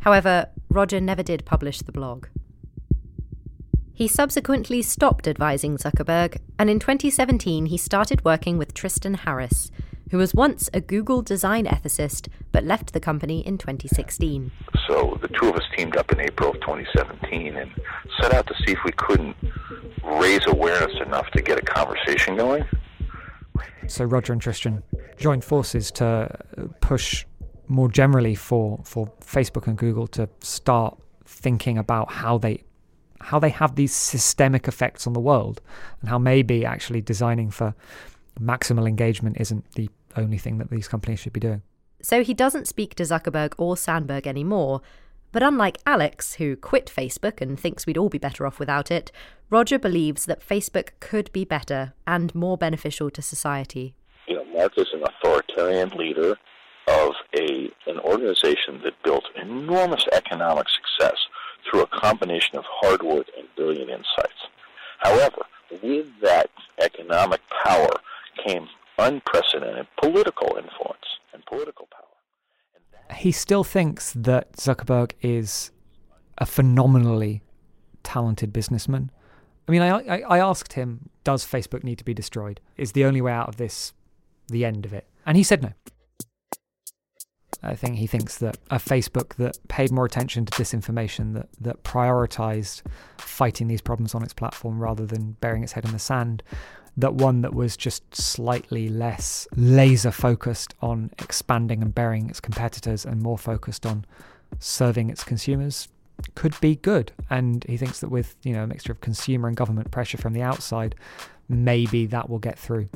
However, 0.00 0.48
Roger 0.70 1.00
never 1.00 1.22
did 1.22 1.44
publish 1.44 1.80
the 1.80 1.92
blog. 1.92 2.26
He 4.00 4.08
subsequently 4.08 4.80
stopped 4.80 5.28
advising 5.28 5.76
Zuckerberg, 5.76 6.38
and 6.58 6.70
in 6.70 6.78
2017 6.78 7.66
he 7.66 7.76
started 7.76 8.24
working 8.24 8.56
with 8.56 8.72
Tristan 8.72 9.12
Harris, 9.12 9.70
who 10.10 10.16
was 10.16 10.32
once 10.34 10.70
a 10.72 10.80
Google 10.80 11.20
design 11.20 11.66
ethicist 11.66 12.28
but 12.50 12.64
left 12.64 12.94
the 12.94 13.00
company 13.00 13.46
in 13.46 13.58
2016. 13.58 14.52
So 14.88 15.18
the 15.20 15.28
two 15.28 15.50
of 15.50 15.56
us 15.56 15.64
teamed 15.76 15.98
up 15.98 16.10
in 16.12 16.20
April 16.22 16.48
of 16.48 16.60
2017 16.62 17.54
and 17.58 17.70
set 18.22 18.32
out 18.32 18.46
to 18.46 18.54
see 18.64 18.72
if 18.72 18.78
we 18.86 18.92
couldn't 18.92 19.36
raise 20.02 20.46
awareness 20.46 20.96
enough 21.04 21.30
to 21.32 21.42
get 21.42 21.58
a 21.58 21.62
conversation 21.62 22.36
going. 22.36 22.64
So 23.86 24.06
Roger 24.06 24.32
and 24.32 24.40
Tristan 24.40 24.82
joined 25.18 25.44
forces 25.44 25.90
to 25.90 26.38
push 26.80 27.26
more 27.68 27.90
generally 27.90 28.34
for, 28.34 28.80
for 28.82 29.12
Facebook 29.20 29.66
and 29.66 29.76
Google 29.76 30.06
to 30.06 30.26
start 30.40 30.98
thinking 31.26 31.76
about 31.76 32.10
how 32.10 32.38
they 32.38 32.64
how 33.20 33.38
they 33.38 33.50
have 33.50 33.76
these 33.76 33.94
systemic 33.94 34.66
effects 34.66 35.06
on 35.06 35.12
the 35.12 35.20
world 35.20 35.60
and 36.00 36.08
how 36.08 36.18
maybe 36.18 36.64
actually 36.64 37.00
designing 37.00 37.50
for 37.50 37.74
maximal 38.40 38.88
engagement 38.88 39.36
isn't 39.38 39.70
the 39.72 39.88
only 40.16 40.38
thing 40.38 40.58
that 40.58 40.70
these 40.70 40.88
companies 40.88 41.20
should 41.20 41.32
be 41.32 41.40
doing. 41.40 41.62
So 42.02 42.22
he 42.24 42.34
doesn't 42.34 42.66
speak 42.66 42.94
to 42.96 43.02
Zuckerberg 43.02 43.54
or 43.58 43.76
Sandberg 43.76 44.26
anymore. 44.26 44.80
But 45.32 45.42
unlike 45.42 45.78
Alex, 45.86 46.34
who 46.34 46.56
quit 46.56 46.86
Facebook 46.94 47.40
and 47.40 47.58
thinks 47.58 47.86
we'd 47.86 47.98
all 47.98 48.08
be 48.08 48.18
better 48.18 48.46
off 48.46 48.58
without 48.58 48.90
it, 48.90 49.12
Roger 49.48 49.78
believes 49.78 50.24
that 50.24 50.46
Facebook 50.46 50.88
could 50.98 51.30
be 51.32 51.44
better 51.44 51.92
and 52.06 52.34
more 52.34 52.56
beneficial 52.56 53.10
to 53.10 53.22
society. 53.22 53.94
You 54.26 54.36
know, 54.36 54.44
Mark 54.46 54.72
is 54.76 54.88
an 54.92 55.02
authoritarian 55.02 55.90
leader 55.90 56.36
of 56.88 57.12
a 57.36 57.70
an 57.86 58.00
organization 58.00 58.80
that 58.82 58.94
built 59.04 59.24
enormous 59.40 60.04
economic 60.12 60.66
success 60.68 61.16
through 61.70 61.82
a 61.82 61.86
combination 61.86 62.56
of 62.56 62.64
hard 62.66 63.02
work 63.02 63.26
and 63.38 63.46
brilliant 63.56 63.90
insights. 63.90 64.48
However, 64.98 65.42
with 65.82 66.08
that 66.22 66.50
economic 66.80 67.40
power 67.64 67.90
came 68.44 68.68
unprecedented 68.98 69.86
political 70.02 70.56
influence 70.56 71.06
and 71.32 71.44
political 71.46 71.86
power. 71.90 73.16
he 73.16 73.32
still 73.32 73.64
thinks 73.64 74.12
that 74.12 74.52
Zuckerberg 74.52 75.12
is 75.20 75.70
a 76.38 76.46
phenomenally 76.46 77.42
talented 78.02 78.52
businessman. 78.52 79.10
I 79.68 79.72
mean, 79.72 79.82
I, 79.82 79.98
I, 79.98 80.20
I 80.20 80.38
asked 80.38 80.74
him, 80.74 81.10
does 81.24 81.44
Facebook 81.44 81.84
need 81.84 81.98
to 81.98 82.04
be 82.04 82.14
destroyed? 82.14 82.60
Is 82.76 82.92
the 82.92 83.04
only 83.04 83.20
way 83.20 83.32
out 83.32 83.48
of 83.48 83.56
this 83.56 83.92
the 84.48 84.64
end 84.64 84.84
of 84.84 84.92
it? 84.92 85.06
And 85.26 85.36
he 85.36 85.42
said 85.42 85.62
no. 85.62 85.72
I 87.62 87.74
think 87.74 87.96
he 87.96 88.06
thinks 88.06 88.38
that 88.38 88.56
a 88.70 88.76
Facebook 88.76 89.34
that 89.36 89.56
paid 89.68 89.90
more 89.90 90.06
attention 90.06 90.46
to 90.46 90.52
disinformation, 90.52 91.34
that 91.34 91.48
that 91.60 91.82
prioritized 91.82 92.82
fighting 93.18 93.68
these 93.68 93.82
problems 93.82 94.14
on 94.14 94.22
its 94.22 94.32
platform 94.32 94.80
rather 94.80 95.06
than 95.06 95.36
burying 95.40 95.62
its 95.62 95.72
head 95.72 95.84
in 95.84 95.92
the 95.92 95.98
sand, 95.98 96.42
that 96.96 97.14
one 97.14 97.42
that 97.42 97.54
was 97.54 97.76
just 97.76 98.14
slightly 98.14 98.88
less 98.88 99.46
laser 99.56 100.10
focused 100.10 100.74
on 100.80 101.10
expanding 101.18 101.82
and 101.82 101.94
burying 101.94 102.30
its 102.30 102.40
competitors 102.40 103.04
and 103.04 103.22
more 103.22 103.38
focused 103.38 103.84
on 103.84 104.04
serving 104.58 105.10
its 105.10 105.22
consumers 105.22 105.88
could 106.34 106.58
be 106.60 106.76
good. 106.76 107.12
And 107.28 107.64
he 107.64 107.76
thinks 107.76 108.00
that 108.00 108.10
with 108.10 108.36
you 108.42 108.52
know 108.52 108.64
a 108.64 108.66
mixture 108.66 108.92
of 108.92 109.00
consumer 109.00 109.48
and 109.48 109.56
government 109.56 109.90
pressure 109.90 110.18
from 110.18 110.32
the 110.32 110.42
outside, 110.42 110.94
maybe 111.48 112.06
that 112.06 112.28
will 112.28 112.38
get 112.38 112.58
through. 112.58 112.88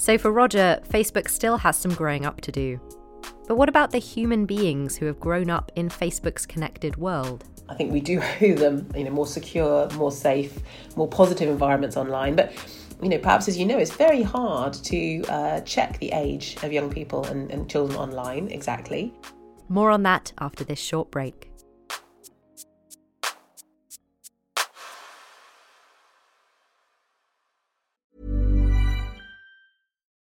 So 0.00 0.16
for 0.16 0.32
Roger, 0.32 0.80
Facebook 0.88 1.28
still 1.28 1.58
has 1.58 1.76
some 1.76 1.92
growing 1.92 2.24
up 2.24 2.40
to 2.40 2.50
do. 2.50 2.80
But 3.46 3.56
what 3.56 3.68
about 3.68 3.90
the 3.90 3.98
human 3.98 4.46
beings 4.46 4.96
who 4.96 5.04
have 5.04 5.20
grown 5.20 5.50
up 5.50 5.70
in 5.76 5.90
Facebook's 5.90 6.46
connected 6.46 6.96
world? 6.96 7.44
I 7.68 7.74
think 7.74 7.92
we 7.92 8.00
do 8.00 8.22
owe 8.40 8.54
them, 8.54 8.90
you 8.96 9.04
know, 9.04 9.10
more 9.10 9.26
secure, 9.26 9.90
more 9.90 10.10
safe, 10.10 10.58
more 10.96 11.06
positive 11.06 11.50
environments 11.50 11.98
online. 11.98 12.34
But 12.34 12.54
you 13.02 13.10
know, 13.10 13.18
perhaps 13.18 13.46
as 13.46 13.58
you 13.58 13.66
know, 13.66 13.76
it's 13.76 13.92
very 13.92 14.22
hard 14.22 14.72
to 14.72 15.22
uh, 15.24 15.60
check 15.60 15.98
the 15.98 16.12
age 16.12 16.56
of 16.62 16.72
young 16.72 16.88
people 16.90 17.26
and, 17.26 17.50
and 17.50 17.68
children 17.68 17.98
online 17.98 18.48
exactly. 18.48 19.12
More 19.68 19.90
on 19.90 20.02
that 20.04 20.32
after 20.38 20.64
this 20.64 20.78
short 20.78 21.10
break. 21.10 21.49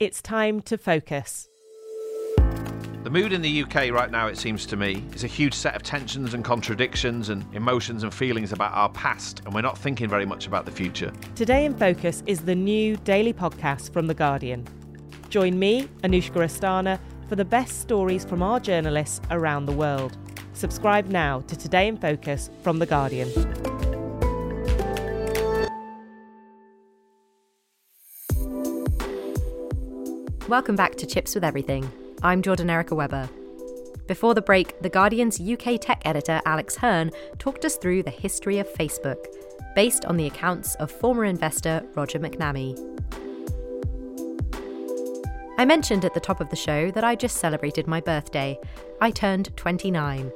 It's 0.00 0.22
time 0.22 0.60
to 0.62 0.76
focus. 0.76 1.48
The 3.02 3.08
mood 3.10 3.32
in 3.32 3.40
the 3.40 3.62
UK 3.62 3.90
right 3.90 4.10
now, 4.10 4.26
it 4.26 4.36
seems 4.36 4.66
to 4.66 4.76
me, 4.76 5.02
is 5.14 5.24
a 5.24 5.26
huge 5.26 5.54
set 5.54 5.74
of 5.74 5.82
tensions 5.82 6.34
and 6.34 6.44
contradictions 6.44 7.30
and 7.30 7.46
emotions 7.54 8.02
and 8.02 8.12
feelings 8.12 8.52
about 8.52 8.72
our 8.74 8.90
past, 8.90 9.40
and 9.46 9.54
we're 9.54 9.62
not 9.62 9.78
thinking 9.78 10.08
very 10.08 10.26
much 10.26 10.46
about 10.46 10.66
the 10.66 10.70
future. 10.70 11.10
Today 11.34 11.64
in 11.64 11.74
Focus 11.74 12.22
is 12.26 12.40
the 12.40 12.54
new 12.54 12.98
daily 12.98 13.32
podcast 13.32 13.90
from 13.92 14.06
The 14.06 14.14
Guardian. 14.14 14.66
Join 15.30 15.58
me, 15.58 15.88
Anushka 16.02 16.44
Asthana, 16.44 17.00
for 17.28 17.36
the 17.36 17.44
best 17.44 17.80
stories 17.80 18.24
from 18.24 18.42
our 18.42 18.60
journalists 18.60 19.22
around 19.30 19.64
the 19.64 19.72
world. 19.72 20.18
Subscribe 20.52 21.06
now 21.06 21.40
to 21.46 21.56
Today 21.56 21.88
in 21.88 21.96
Focus 21.96 22.50
from 22.62 22.78
The 22.78 22.86
Guardian. 22.86 23.79
Welcome 30.50 30.74
back 30.74 30.96
to 30.96 31.06
Chips 31.06 31.36
with 31.36 31.44
Everything. 31.44 31.88
I'm 32.24 32.42
Jordan 32.42 32.70
Erica 32.70 32.96
Weber. 32.96 33.30
Before 34.08 34.34
the 34.34 34.42
break, 34.42 34.82
The 34.82 34.88
Guardian's 34.88 35.40
UK 35.40 35.80
tech 35.80 36.02
editor 36.04 36.42
Alex 36.44 36.74
Hern 36.74 37.12
talked 37.38 37.64
us 37.64 37.76
through 37.76 38.02
the 38.02 38.10
history 38.10 38.58
of 38.58 38.68
Facebook, 38.74 39.26
based 39.76 40.04
on 40.06 40.16
the 40.16 40.26
accounts 40.26 40.74
of 40.74 40.90
former 40.90 41.24
investor 41.24 41.84
Roger 41.94 42.18
McNamee. 42.18 42.76
I 45.56 45.64
mentioned 45.64 46.04
at 46.04 46.14
the 46.14 46.20
top 46.20 46.40
of 46.40 46.50
the 46.50 46.56
show 46.56 46.90
that 46.90 47.04
I 47.04 47.14
just 47.14 47.36
celebrated 47.36 47.86
my 47.86 48.00
birthday. 48.00 48.58
I 49.00 49.12
turned 49.12 49.56
29. 49.56 50.32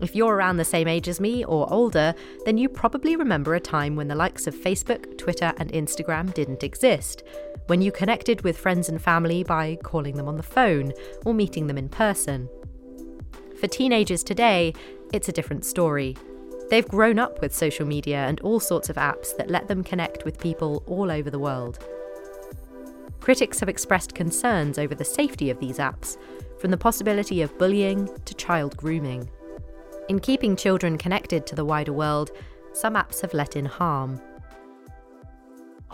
If 0.00 0.16
you're 0.16 0.34
around 0.34 0.56
the 0.56 0.64
same 0.64 0.88
age 0.88 1.06
as 1.06 1.20
me 1.20 1.44
or 1.44 1.72
older, 1.72 2.12
then 2.44 2.58
you 2.58 2.68
probably 2.68 3.14
remember 3.14 3.54
a 3.54 3.60
time 3.60 3.94
when 3.94 4.08
the 4.08 4.16
likes 4.16 4.48
of 4.48 4.54
Facebook, 4.56 5.16
Twitter, 5.16 5.52
and 5.58 5.72
Instagram 5.72 6.34
didn't 6.34 6.64
exist. 6.64 7.22
When 7.66 7.80
you 7.80 7.90
connected 7.90 8.42
with 8.42 8.58
friends 8.58 8.90
and 8.90 9.00
family 9.00 9.42
by 9.42 9.78
calling 9.82 10.16
them 10.16 10.28
on 10.28 10.36
the 10.36 10.42
phone 10.42 10.92
or 11.24 11.32
meeting 11.32 11.66
them 11.66 11.78
in 11.78 11.88
person. 11.88 12.50
For 13.58 13.66
teenagers 13.66 14.22
today, 14.22 14.74
it's 15.14 15.30
a 15.30 15.32
different 15.32 15.64
story. 15.64 16.14
They've 16.68 16.86
grown 16.86 17.18
up 17.18 17.40
with 17.40 17.54
social 17.54 17.86
media 17.86 18.18
and 18.18 18.38
all 18.40 18.60
sorts 18.60 18.90
of 18.90 18.96
apps 18.96 19.34
that 19.38 19.50
let 19.50 19.68
them 19.68 19.82
connect 19.82 20.26
with 20.26 20.40
people 20.40 20.82
all 20.86 21.10
over 21.10 21.30
the 21.30 21.38
world. 21.38 21.78
Critics 23.20 23.60
have 23.60 23.70
expressed 23.70 24.14
concerns 24.14 24.78
over 24.78 24.94
the 24.94 25.04
safety 25.04 25.48
of 25.48 25.58
these 25.58 25.78
apps, 25.78 26.18
from 26.58 26.70
the 26.70 26.76
possibility 26.76 27.40
of 27.40 27.56
bullying 27.56 28.10
to 28.26 28.34
child 28.34 28.76
grooming. 28.76 29.30
In 30.10 30.18
keeping 30.18 30.54
children 30.54 30.98
connected 30.98 31.46
to 31.46 31.54
the 31.54 31.64
wider 31.64 31.94
world, 31.94 32.30
some 32.74 32.92
apps 32.92 33.22
have 33.22 33.32
let 33.32 33.56
in 33.56 33.64
harm. 33.64 34.20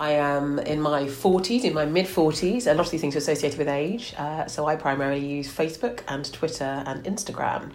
I 0.00 0.12
am 0.12 0.58
in 0.58 0.80
my 0.80 1.02
40s, 1.02 1.62
in 1.62 1.74
my 1.74 1.84
mid 1.84 2.06
40s. 2.06 2.66
A 2.66 2.72
lot 2.72 2.86
of 2.86 2.90
these 2.90 3.02
things 3.02 3.14
are 3.16 3.18
associated 3.18 3.58
with 3.58 3.68
age. 3.68 4.14
Uh, 4.16 4.46
so 4.46 4.64
I 4.64 4.74
primarily 4.74 5.26
use 5.26 5.52
Facebook 5.52 6.00
and 6.08 6.24
Twitter 6.32 6.82
and 6.86 7.04
Instagram. 7.04 7.72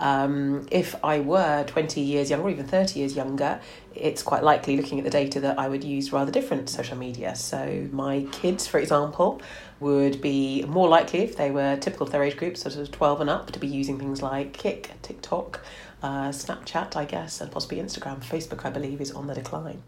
Um, 0.00 0.66
if 0.72 0.96
I 1.04 1.20
were 1.20 1.62
20 1.68 2.00
years 2.00 2.30
younger, 2.30 2.48
or 2.48 2.50
even 2.50 2.66
30 2.66 2.98
years 2.98 3.14
younger, 3.14 3.60
it's 3.94 4.24
quite 4.24 4.42
likely, 4.42 4.76
looking 4.76 4.98
at 4.98 5.04
the 5.04 5.10
data, 5.10 5.38
that 5.38 5.56
I 5.56 5.68
would 5.68 5.84
use 5.84 6.12
rather 6.12 6.32
different 6.32 6.68
social 6.68 6.96
media. 6.96 7.36
So 7.36 7.88
my 7.92 8.26
kids, 8.32 8.66
for 8.66 8.80
example, 8.80 9.40
would 9.78 10.20
be 10.20 10.64
more 10.64 10.88
likely, 10.88 11.20
if 11.20 11.36
they 11.36 11.52
were 11.52 11.76
typical 11.76 12.06
of 12.06 12.12
their 12.12 12.24
age 12.24 12.36
group, 12.36 12.56
sort 12.56 12.74
of 12.74 12.90
12 12.90 13.20
and 13.20 13.30
up, 13.30 13.52
to 13.52 13.60
be 13.60 13.68
using 13.68 14.00
things 14.00 14.20
like 14.20 14.52
Kik, 14.52 15.00
TikTok, 15.02 15.64
uh, 16.02 16.30
Snapchat, 16.30 16.96
I 16.96 17.04
guess, 17.04 17.40
and 17.40 17.52
possibly 17.52 17.78
Instagram. 17.78 18.18
Facebook, 18.18 18.64
I 18.64 18.70
believe, 18.70 19.00
is 19.00 19.12
on 19.12 19.28
the 19.28 19.34
decline. 19.34 19.84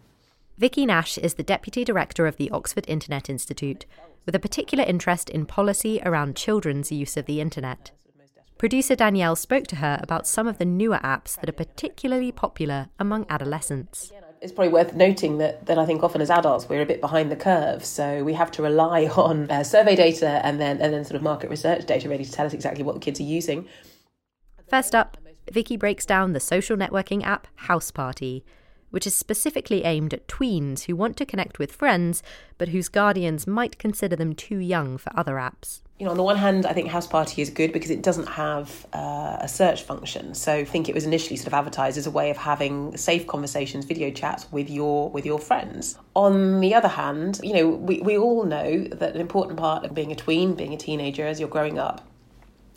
Vicky 0.61 0.85
Nash 0.85 1.17
is 1.17 1.35
the 1.35 1.43
Deputy 1.43 1.85
Director 1.85 2.27
of 2.27 2.37
the 2.37 2.51
Oxford 2.51 2.85
Internet 2.87 3.31
Institute, 3.31 3.87
with 4.27 4.35
a 4.35 4.39
particular 4.39 4.85
interest 4.85 5.31
in 5.31 5.47
policy 5.47 6.03
around 6.05 6.37
children's 6.37 6.93
use 6.93 7.17
of 7.17 7.25
the 7.25 7.41
internet. 7.41 7.93
Producer 8.59 8.95
Danielle 8.95 9.37
spoke 9.37 9.67
to 9.69 9.77
her 9.77 9.99
about 10.03 10.27
some 10.27 10.47
of 10.47 10.59
the 10.59 10.67
newer 10.67 10.99
apps 10.99 11.41
that 11.41 11.49
are 11.49 11.53
particularly 11.53 12.31
popular 12.31 12.91
among 12.99 13.25
adolescents. 13.31 14.13
It's 14.43 14.53
probably 14.53 14.71
worth 14.71 14.93
noting 14.93 15.39
that, 15.39 15.65
that 15.65 15.79
I 15.79 15.87
think 15.87 16.03
often 16.03 16.21
as 16.21 16.29
adults 16.29 16.69
we're 16.69 16.83
a 16.83 16.87
bit 16.87 17.01
behind 17.01 17.33
the 17.33 17.37
curve, 17.37 17.83
so 17.83 18.23
we 18.23 18.35
have 18.35 18.51
to 18.51 18.63
rely 18.63 19.07
on 19.17 19.51
uh, 19.51 19.65
survey 19.65 19.97
data 19.97 20.45
and 20.45 20.61
then 20.61 20.79
and 20.83 20.93
then 20.93 21.07
sort 21.07 21.17
of 21.17 21.23
market 21.23 21.49
research 21.49 21.87
data 21.87 22.07
really 22.07 22.27
to 22.27 22.33
tell 22.33 22.45
us 22.45 22.53
exactly 22.53 22.85
what 22.85 22.95
the 22.97 23.01
kids 23.01 23.19
are 23.19 23.23
using. 23.23 23.67
First 24.69 24.95
up, 24.95 25.17
Vicky 25.51 25.79
breaks 25.79 26.05
down 26.05 26.35
the 26.35 26.39
social 26.39 26.77
networking 26.77 27.25
app 27.25 27.47
House 27.57 27.91
Party, 27.91 28.45
which 28.91 29.07
is 29.07 29.15
specifically 29.15 29.85
aimed 29.85 30.13
at 30.13 30.27
tweens 30.29 30.85
who 30.85 30.97
want 30.97 31.17
to 31.17 31.27
connect 31.27 31.59
with 31.59 31.73
friends, 31.73 32.23
but 32.59 32.69
whose 32.69 32.89
guardians 32.89 33.47
might 33.47 33.79
consider 33.79 34.17
them 34.17 34.35
too 34.35 34.59
young 34.59 34.99
for 34.99 35.13
other 35.17 35.35
apps. 35.35 35.81
You 35.99 36.07
know, 36.07 36.13
on 36.13 36.17
the 36.17 36.23
one 36.23 36.37
hand, 36.37 36.65
I 36.65 36.73
think 36.73 36.89
House 36.89 37.07
Party 37.07 37.43
is 37.43 37.51
good 37.51 37.75
because 37.75 37.91
it 37.91 38.01
doesn't 38.01 38.29
have 38.29 38.87
uh, 38.95 39.37
a 39.41 39.47
search 39.47 39.83
function. 39.83 40.35
So 40.35 40.55
I 40.55 40.65
think 40.65 40.89
it 40.89 40.95
was 40.95 41.05
initially 41.05 41.37
sort 41.37 41.49
of 41.49 41.53
advertised 41.55 41.99
as 41.99 42.07
a 42.07 42.11
way 42.11 42.31
of 42.31 42.39
having 42.39 42.97
safe 42.97 43.27
conversations, 43.27 43.85
video 43.85 44.11
chats 44.11 44.51
with 44.51 44.71
your 44.71 45.11
with 45.11 45.27
your 45.27 45.39
friends. 45.39 45.99
On 46.17 46.61
the 46.61 46.75
other 46.75 46.89
hand, 46.89 47.39
you 47.43 47.53
know, 47.53 47.69
we, 47.69 48.01
we 48.01 48.17
all 48.17 48.45
know 48.45 48.85
that 48.85 49.15
an 49.15 49.21
important 49.21 49.59
part 49.59 49.85
of 49.85 49.95
being 49.95 50.11
a 50.11 50.17
tween, 50.17 50.55
being 50.55 50.73
a 50.73 50.79
teenager 50.79 51.27
as 51.27 51.39
you're 51.39 51.51
growing 51.51 51.79
up, 51.79 52.07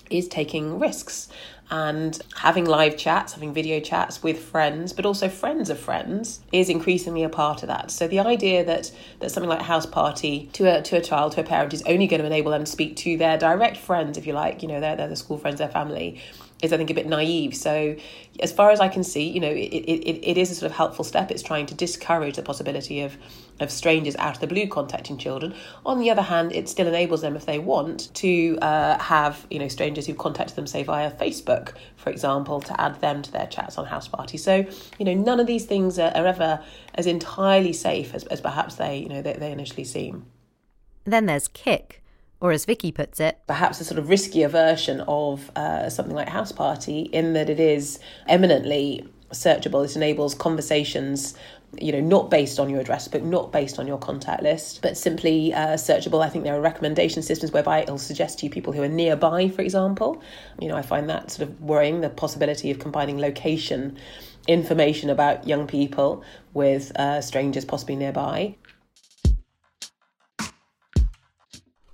is 0.10 0.28
taking 0.28 0.80
risks 0.80 1.30
and 1.72 2.22
having 2.36 2.66
live 2.66 2.98
chats, 2.98 3.34
having 3.34 3.54
video 3.54 3.80
chats 3.80 4.22
with 4.22 4.38
friends, 4.38 4.94
but 4.94 5.06
also 5.06 5.28
friends 5.28 5.70
of 5.70 5.80
friends, 5.80 6.42
is 6.52 6.70
increasingly 6.70 7.24
a 7.24 7.30
part 7.30 7.64
of 7.64 7.68
that. 7.68 7.90
So 7.90 8.08
the 8.08 8.20
idea 8.20 8.64
that 8.66 8.92
that 9.20 9.32
something 9.32 9.50
like 9.50 9.62
house 9.62 9.86
party 9.86 10.50
to 10.54 10.66
a 10.66 10.82
to 10.84 10.98
a 10.98 11.02
child, 11.02 11.32
to 11.34 11.42
a 11.42 11.44
parent, 11.44 11.74
is 11.74 11.82
only 11.88 12.06
going 12.06 12.20
to 12.20 12.28
enable 12.28 12.52
them 12.52 12.66
to 12.66 12.72
speak 12.72 12.96
to 12.98 13.18
their 13.18 13.38
direct 13.38 13.78
friends, 13.78 14.18
if 14.18 14.28
you 14.28 14.34
like, 14.34 14.62
you 14.62 14.68
know, 14.68 14.80
they're, 14.80 14.96
the 14.96 15.16
school 15.16 15.38
friends, 15.38 15.58
their 15.58 15.70
family, 15.70 16.22
is 16.62 16.72
I 16.72 16.78
think 16.78 16.90
a 16.90 16.94
bit 16.94 17.08
naive. 17.08 17.56
So 17.56 17.96
as 18.40 18.52
far 18.52 18.72
as 18.72 18.80
I 18.80 18.88
can 18.88 19.04
see, 19.04 19.28
you 19.28 19.40
know, 19.40 19.50
it, 19.50 19.56
it, 19.56 20.30
it 20.30 20.38
is 20.38 20.52
a 20.52 20.56
sort 20.56 20.72
of 20.72 20.78
helpful 20.78 21.04
step. 21.04 21.32
It's 21.32 21.44
trying 21.44 21.66
to 21.68 21.74
discourage 21.74 22.36
the 22.36 22.44
possibility 22.44 23.02
of 23.02 23.18
of 23.60 23.72
strangers 23.72 24.16
out 24.18 24.36
of 24.36 24.42
the 24.42 24.48
blue 24.48 24.68
contacting 24.68 25.18
children. 25.18 25.54
On 25.86 26.00
the 26.00 26.10
other 26.10 26.22
hand, 26.22 26.52
it 26.54 26.68
still 26.70 26.88
enables 26.88 27.22
them, 27.22 27.36
if 27.36 27.46
they 27.46 27.60
want, 27.60 28.14
to 28.16 28.58
uh, 28.62 28.98
have 29.00 29.46
you 29.50 29.60
know 29.60 29.68
strangers 29.68 30.06
who 30.08 30.14
contacted 30.14 30.56
them, 30.56 30.68
say 30.68 30.84
via 30.84 31.12
Facebook, 31.12 31.74
for 31.96 32.10
example, 32.10 32.62
to 32.62 32.82
add 32.82 33.00
them 33.02 33.22
to 33.22 33.32
their 33.32 33.48
chats 33.48 33.78
on 33.78 33.86
house 33.86 34.08
party. 34.08 34.38
So 34.38 34.66
you 34.98 35.06
know, 35.06 35.14
none 35.14 35.40
of 35.40 35.48
these 35.48 35.66
things 35.66 36.00
are, 36.00 36.12
are 36.16 36.26
ever 36.26 36.64
as 36.96 37.06
entirely 37.06 37.74
safe 37.74 38.14
as, 38.14 38.24
as 38.26 38.42
perhaps 38.42 38.76
they 38.76 38.98
you 38.98 39.10
know 39.10 39.22
they, 39.22 39.34
they 39.34 39.52
initially 39.52 39.84
seem. 39.84 40.26
Then 41.06 41.26
there's 41.26 41.48
Kik 41.48 42.04
or 42.44 42.52
as 42.52 42.66
Vicky 42.66 42.92
puts 42.92 43.22
it, 43.22 43.40
perhaps 43.48 43.80
a 43.80 43.86
sort 43.86 43.98
of 43.98 44.08
riskier 44.08 44.50
version 44.50 45.00
of 45.08 45.50
uh, 45.56 45.90
something 45.90 46.14
like 46.14 46.28
House 46.28 46.52
Party, 46.52 47.04
in 47.04 47.32
that 47.32 47.50
it 47.50 47.58
is 47.58 48.00
eminently 48.28 49.08
searchable. 49.32 49.86
It 49.86 49.96
enables 49.96 50.36
conversations 50.36 51.36
you 51.80 51.92
know, 51.92 52.00
not 52.00 52.30
based 52.30 52.60
on 52.60 52.70
your 52.70 52.80
address 52.80 53.08
book, 53.08 53.24
not 53.24 53.52
based 53.52 53.80
on 53.80 53.88
your 53.88 53.98
contact 53.98 54.44
list, 54.44 54.82
but 54.82 54.98
simply 54.98 55.54
uh, 55.54 55.74
searchable. 55.74 56.24
I 56.24 56.30
think 56.30 56.44
there 56.44 56.56
are 56.56 56.62
recommendation 56.62 57.22
systems 57.24 57.52
whereby 57.52 57.82
it'll 57.82 57.98
suggest 57.98 58.40
to 58.40 58.46
you 58.46 58.52
people 58.52 58.74
who 58.74 58.82
are 58.82 58.88
nearby, 58.88 59.50
for 59.50 59.62
example. 59.62 60.22
You 60.60 60.68
know, 60.68 60.76
I 60.76 60.82
find 60.82 61.10
that 61.10 61.32
sort 61.32 61.50
of 61.50 61.62
worrying 61.62 62.02
the 62.02 62.10
possibility 62.10 62.72
of 62.72 62.80
combining 62.80 63.20
location 63.20 63.98
information 64.48 65.10
about 65.10 65.48
young 65.48 65.68
people 65.68 66.24
with 66.54 66.92
uh, 66.98 67.22
strangers 67.22 67.66
possibly 67.66 67.96
nearby. 67.96 68.56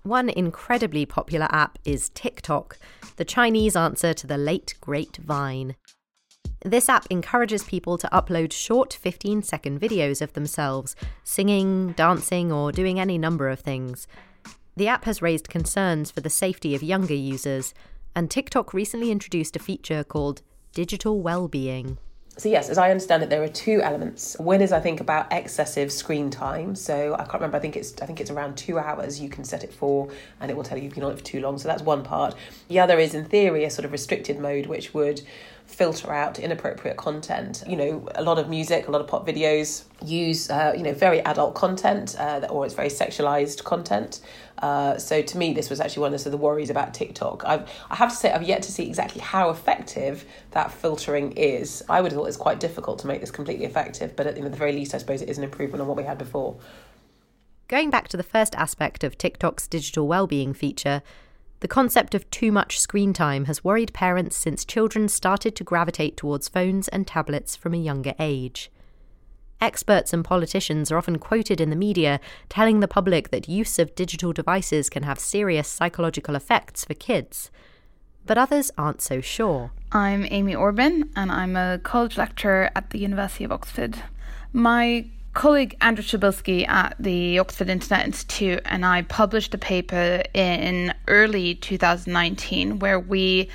One 0.03 0.29
incredibly 0.29 1.05
popular 1.05 1.47
app 1.51 1.77
is 1.85 2.09
TikTok, 2.09 2.77
the 3.17 3.25
Chinese 3.25 3.75
answer 3.75 4.13
to 4.13 4.25
the 4.25 4.37
late 4.37 4.73
great 4.81 5.17
Vine. 5.17 5.75
This 6.65 6.89
app 6.89 7.05
encourages 7.09 7.63
people 7.63 7.97
to 7.97 8.09
upload 8.09 8.51
short 8.51 8.93
15 8.93 9.43
second 9.43 9.79
videos 9.79 10.21
of 10.21 10.33
themselves, 10.33 10.93
singing, 11.23 11.93
dancing, 11.93 12.51
or 12.51 12.73
doing 12.73 12.99
any 12.99 13.17
number 13.17 13.47
of 13.47 13.61
things. 13.61 14.07
The 14.75 14.89
app 14.89 15.05
has 15.05 15.21
raised 15.21 15.47
concerns 15.47 16.11
for 16.11 16.19
the 16.19 16.29
safety 16.29 16.75
of 16.75 16.83
younger 16.83 17.13
users, 17.13 17.73
and 18.13 18.29
TikTok 18.29 18.73
recently 18.73 19.09
introduced 19.09 19.55
a 19.55 19.59
feature 19.59 20.03
called 20.03 20.41
digital 20.73 21.21
well-being. 21.21 21.97
So 22.39 22.47
yes, 22.47 22.69
as 22.69 22.77
I 22.77 22.89
understand 22.89 23.21
it, 23.21 23.29
there 23.29 23.43
are 23.43 23.49
two 23.49 23.81
elements. 23.81 24.37
One 24.39 24.61
is 24.61 24.71
I 24.71 24.79
think 24.79 25.01
about 25.01 25.31
excessive 25.31 25.91
screen 25.91 26.29
time. 26.29 26.73
So 26.73 27.13
I 27.15 27.23
can't 27.23 27.33
remember. 27.33 27.57
I 27.57 27.59
think 27.59 27.75
it's 27.75 28.01
I 28.01 28.05
think 28.05 28.21
it's 28.21 28.31
around 28.31 28.55
two 28.55 28.79
hours 28.79 29.19
you 29.19 29.27
can 29.27 29.43
set 29.43 29.65
it 29.65 29.73
for, 29.73 30.09
and 30.39 30.49
it 30.49 30.55
will 30.55 30.63
tell 30.63 30.77
you 30.77 30.85
you've 30.85 30.93
been 30.93 31.03
on 31.03 31.11
it 31.11 31.17
for 31.17 31.25
too 31.25 31.41
long. 31.41 31.57
So 31.57 31.67
that's 31.67 31.81
one 31.81 32.01
part. 32.01 32.35
The 32.69 32.79
other 32.79 32.97
is 32.97 33.13
in 33.13 33.25
theory 33.25 33.65
a 33.65 33.69
sort 33.69 33.83
of 33.83 33.91
restricted 33.91 34.39
mode, 34.39 34.67
which 34.67 34.93
would 34.93 35.21
filter 35.69 36.11
out 36.11 36.39
inappropriate 36.39 36.97
content. 36.97 37.63
You 37.67 37.75
know, 37.75 38.09
a 38.15 38.23
lot 38.23 38.39
of 38.39 38.49
music, 38.49 38.87
a 38.87 38.91
lot 38.91 39.01
of 39.01 39.07
pop 39.07 39.25
videos 39.25 39.83
use, 40.03 40.49
uh, 40.49 40.73
you 40.75 40.81
know, 40.81 40.93
very 40.93 41.21
adult 41.21 41.53
content 41.53 42.15
uh, 42.17 42.47
or 42.49 42.65
it's 42.65 42.73
very 42.73 42.89
sexualized 42.89 43.63
content. 43.63 44.19
Uh, 44.57 44.97
so 44.97 45.21
to 45.21 45.37
me, 45.37 45.53
this 45.53 45.69
was 45.69 45.79
actually 45.79 46.01
one 46.01 46.13
of 46.13 46.23
the 46.23 46.37
worries 46.37 46.71
about 46.71 46.93
TikTok. 46.93 47.43
I've, 47.45 47.69
I 47.89 47.95
have 47.95 48.09
to 48.09 48.15
say, 48.15 48.31
I've 48.31 48.43
yet 48.43 48.63
to 48.63 48.71
see 48.71 48.87
exactly 48.87 49.21
how 49.21 49.51
effective 49.51 50.25
that 50.51 50.71
filtering 50.71 51.33
is. 51.33 51.83
I 51.87 52.01
would 52.01 52.11
have 52.11 52.19
thought 52.19 52.27
it's 52.27 52.35
quite 52.35 52.59
difficult 52.59 52.99
to 52.99 53.07
make 53.07 53.21
this 53.21 53.31
completely 53.31 53.65
effective, 53.65 54.15
but 54.15 54.25
at 54.25 54.35
the 54.35 54.49
very 54.49 54.73
least, 54.73 54.95
I 54.95 54.97
suppose 54.97 55.21
it 55.21 55.29
is 55.29 55.37
an 55.37 55.43
improvement 55.43 55.81
on 55.81 55.87
what 55.87 55.97
we 55.97 56.03
had 56.03 56.17
before. 56.17 56.57
Going 57.67 57.91
back 57.91 58.07
to 58.07 58.17
the 58.17 58.23
first 58.23 58.55
aspect 58.55 59.03
of 59.03 59.17
TikTok's 59.17 59.67
digital 59.67 60.07
well-being 60.07 60.55
feature, 60.55 61.03
the 61.61 61.67
concept 61.67 62.15
of 62.15 62.29
too 62.29 62.51
much 62.51 62.79
screen 62.79 63.13
time 63.13 63.45
has 63.45 63.63
worried 63.63 63.93
parents 63.93 64.35
since 64.35 64.63
children 64.63 65.09
started 65.09 65.55
to 65.55 65.63
gravitate 65.63 66.15
towards 66.15 66.47
phones 66.47 66.87
and 66.87 67.05
tablets 67.05 67.55
from 67.55 67.73
a 67.73 67.77
younger 67.77 68.13
age. 68.19 68.71
Experts 69.61 70.13
and 70.13 70.23
politicians 70.23 70.89
are 70.89 70.97
often 70.97 71.17
quoted 71.17 71.59
in 71.59 71.69
the 71.69 71.75
media 71.75 72.21
telling 72.47 72.79
the 72.79 72.87
public 72.87 73.29
that 73.29 73.49
use 73.49 73.77
of 73.77 73.93
digital 73.93 74.31
devices 74.31 74.89
can 74.89 75.03
have 75.03 75.19
serious 75.19 75.67
psychological 75.67 76.35
effects 76.35 76.85
for 76.85 76.93
kids. 76.93 77.51
But 78.25 78.37
others 78.37 78.71
aren't 78.77 79.01
so 79.01 79.19
sure. 79.19 79.71
I'm 79.91 80.25
Amy 80.29 80.53
Orben, 80.53 81.09
and 81.15 81.29
I'm 81.29 81.57
a 81.57 81.79
college 81.83 82.17
lecturer 82.17 82.69
at 82.73 82.91
the 82.91 82.99
University 82.99 83.43
of 83.43 83.51
Oxford. 83.51 84.01
My 84.53 85.09
colleague 85.39 85.77
Andrew 85.79 86.03
Przybylski 86.03 86.67
at 86.67 86.97
the 86.99 87.39
Oxford 87.39 87.69
Internet 87.69 88.05
Institute 88.07 88.61
and 88.65 88.85
I 88.85 89.03
published 89.03 89.53
a 89.53 89.57
paper 89.57 90.21
in 90.33 90.93
early 91.07 91.55
2019 91.55 92.79
where 92.79 92.99
we 92.99 93.47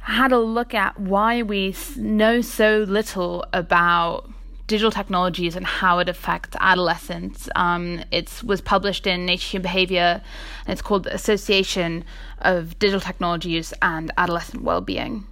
had 0.00 0.32
a 0.32 0.38
look 0.38 0.74
at 0.74 1.00
why 1.00 1.40
we 1.42 1.74
know 1.96 2.42
so 2.42 2.80
little 2.86 3.46
about 3.54 4.30
digital 4.66 4.90
technologies 4.90 5.56
and 5.56 5.64
how 5.64 6.00
it 6.00 6.10
affects 6.10 6.54
adolescents. 6.60 7.48
Um, 7.56 8.02
it 8.10 8.42
was 8.44 8.60
published 8.60 9.06
in 9.06 9.24
Nature 9.24 9.52
Human 9.52 9.62
Behavior, 9.62 10.20
and 10.66 10.72
it's 10.72 10.82
called 10.82 11.06
Association 11.06 12.04
of 12.40 12.78
Digital 12.78 13.00
Technologies 13.00 13.72
and 13.80 14.12
Adolescent 14.18 14.64
Wellbeing. 14.64 15.26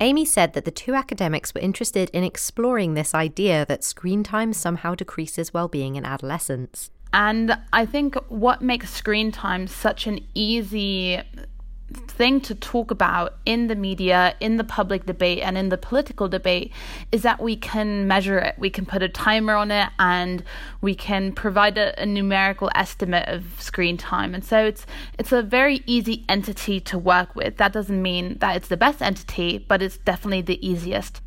Amy 0.00 0.24
said 0.24 0.52
that 0.52 0.64
the 0.64 0.70
two 0.70 0.94
academics 0.94 1.54
were 1.54 1.60
interested 1.60 2.10
in 2.10 2.22
exploring 2.22 2.94
this 2.94 3.14
idea 3.14 3.64
that 3.66 3.82
screen 3.82 4.22
time 4.22 4.52
somehow 4.52 4.94
decreases 4.94 5.54
well-being 5.54 5.96
in 5.96 6.04
adolescents. 6.04 6.90
And 7.12 7.58
I 7.72 7.86
think 7.86 8.14
what 8.28 8.60
makes 8.60 8.90
screen 8.90 9.32
time 9.32 9.66
such 9.66 10.06
an 10.06 10.20
easy 10.34 11.22
thing 11.92 12.40
to 12.40 12.54
talk 12.54 12.90
about 12.90 13.36
in 13.44 13.68
the 13.68 13.76
media, 13.76 14.34
in 14.40 14.56
the 14.56 14.64
public 14.64 15.06
debate, 15.06 15.40
and 15.40 15.56
in 15.56 15.68
the 15.68 15.78
political 15.78 16.28
debate 16.28 16.72
is 17.12 17.22
that 17.22 17.40
we 17.40 17.56
can 17.56 18.08
measure 18.08 18.38
it. 18.38 18.54
We 18.58 18.70
can 18.70 18.86
put 18.86 19.02
a 19.02 19.08
timer 19.08 19.54
on 19.54 19.70
it 19.70 19.88
and 19.98 20.42
we 20.80 20.94
can 20.94 21.32
provide 21.32 21.78
a, 21.78 22.00
a, 22.00 22.06
numerical 22.06 22.70
estimate 22.74 23.28
of 23.28 23.60
screen 23.60 23.96
time. 23.96 24.34
And 24.34 24.44
so 24.44 24.64
it's 24.64 24.86
it's 25.18 25.32
a 25.32 25.42
very 25.42 25.82
easy 25.86 26.24
entity 26.28 26.80
to 26.80 26.98
work 26.98 27.36
with. 27.36 27.56
That 27.58 27.72
doesn't 27.72 28.02
mean 28.02 28.38
that 28.38 28.56
it's 28.56 28.68
the 28.68 28.76
best 28.76 29.00
entity, 29.00 29.58
but 29.58 29.82
it's 29.82 29.98
definitely 29.98 30.42
the 30.42 30.66
easiest. 30.66 31.20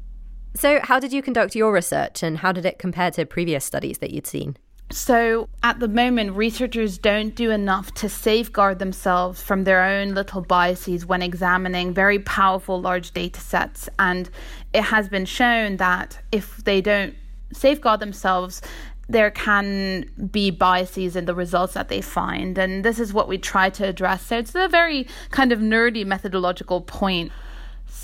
So, 0.56 0.80
how 0.82 1.00
did 1.00 1.14
you 1.14 1.22
conduct 1.22 1.56
your 1.56 1.72
research 1.72 2.24
and 2.24 2.40
how 2.40 2.52
did 2.52 2.66
it 2.66 2.80
compare 2.80 3.12
to 3.12 3.26
previous 3.26 3.64
studies 3.64 4.00
that 4.00 4.12
you'd 4.12 4.28
seen? 4.28 4.58
So, 4.92 5.50
at 5.62 5.80
the 5.80 5.88
moment, 5.88 6.36
researchers 6.36 6.98
don't 6.98 7.36
do 7.36 7.52
enough 7.52 7.94
to 7.96 8.10
safeguard 8.10 8.80
themselves 8.80 9.40
from 9.40 9.64
their 9.64 9.84
own 9.84 10.16
little 10.16 10.42
biases 10.42 11.06
when 11.06 11.22
examining 11.22 11.94
very 11.94 12.18
powerful 12.18 12.82
large 12.82 13.12
data 13.12 13.40
sets. 13.40 13.88
And 14.00 14.32
it 14.74 14.82
has 14.82 15.08
been 15.08 15.26
shown 15.26 15.78
that 15.78 16.20
if 16.32 16.58
they 16.64 16.82
don't 16.82 17.14
safeguard 17.54 18.00
themselves, 18.00 18.64
there 19.08 19.30
can 19.30 20.10
be 20.32 20.50
biases 20.50 21.16
in 21.16 21.26
the 21.26 21.36
results 21.36 21.74
that 21.74 21.90
they 21.90 22.02
find. 22.02 22.58
And 22.58 22.84
this 22.84 23.00
is 23.00 23.14
what 23.14 23.28
we 23.28 23.38
try 23.38 23.70
to 23.70 23.86
address. 23.86 24.26
So, 24.26 24.40
it's 24.40 24.56
a 24.56 24.68
very 24.68 25.08
kind 25.30 25.52
of 25.52 25.60
nerdy 25.60 26.04
methodological 26.04 26.82
point. 26.82 27.32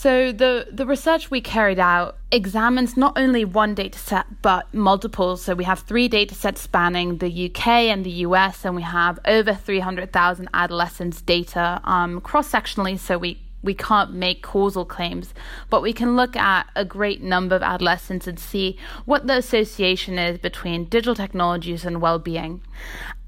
So 0.06 0.32
the 0.32 0.68
the 0.72 0.86
research 0.86 1.32
we 1.32 1.42
carried 1.42 1.80
out 1.80 2.18
examines 2.32 2.96
not 2.96 3.18
only 3.18 3.44
one 3.44 3.74
data 3.74 3.98
set 3.98 4.28
but 4.44 4.72
multiple. 4.72 5.36
So 5.36 5.56
we 5.56 5.64
have 5.64 5.80
three 5.80 6.08
data 6.08 6.36
sets 6.36 6.62
spanning 6.62 7.18
the 7.18 7.50
UK 7.50 7.68
and 7.90 8.06
the 8.06 8.12
US, 8.28 8.66
and 8.66 8.76
we 8.76 8.84
have 8.84 9.18
over 9.26 9.56
300,000 9.56 10.48
adolescents 10.54 11.22
data 11.22 11.82
um, 11.86 12.22
cross 12.22 12.52
sectionally. 12.52 13.00
So 13.00 13.18
we 13.18 13.42
we 13.66 13.74
can't 13.74 14.14
make 14.14 14.44
causal 14.44 14.86
claims, 14.86 15.34
but 15.70 15.82
we 15.82 15.92
can 15.92 16.16
look 16.16 16.36
at 16.36 16.68
a 16.76 16.86
great 16.86 17.22
number 17.22 17.56
of 17.56 17.64
adolescents 17.64 18.28
and 18.28 18.40
see 18.40 18.78
what 19.06 19.28
the 19.28 19.38
association 19.38 20.18
is 20.18 20.38
between 20.38 20.86
digital 20.86 21.16
technologies 21.16 21.84
and 21.84 22.02
well 22.02 22.20
being. 22.20 22.62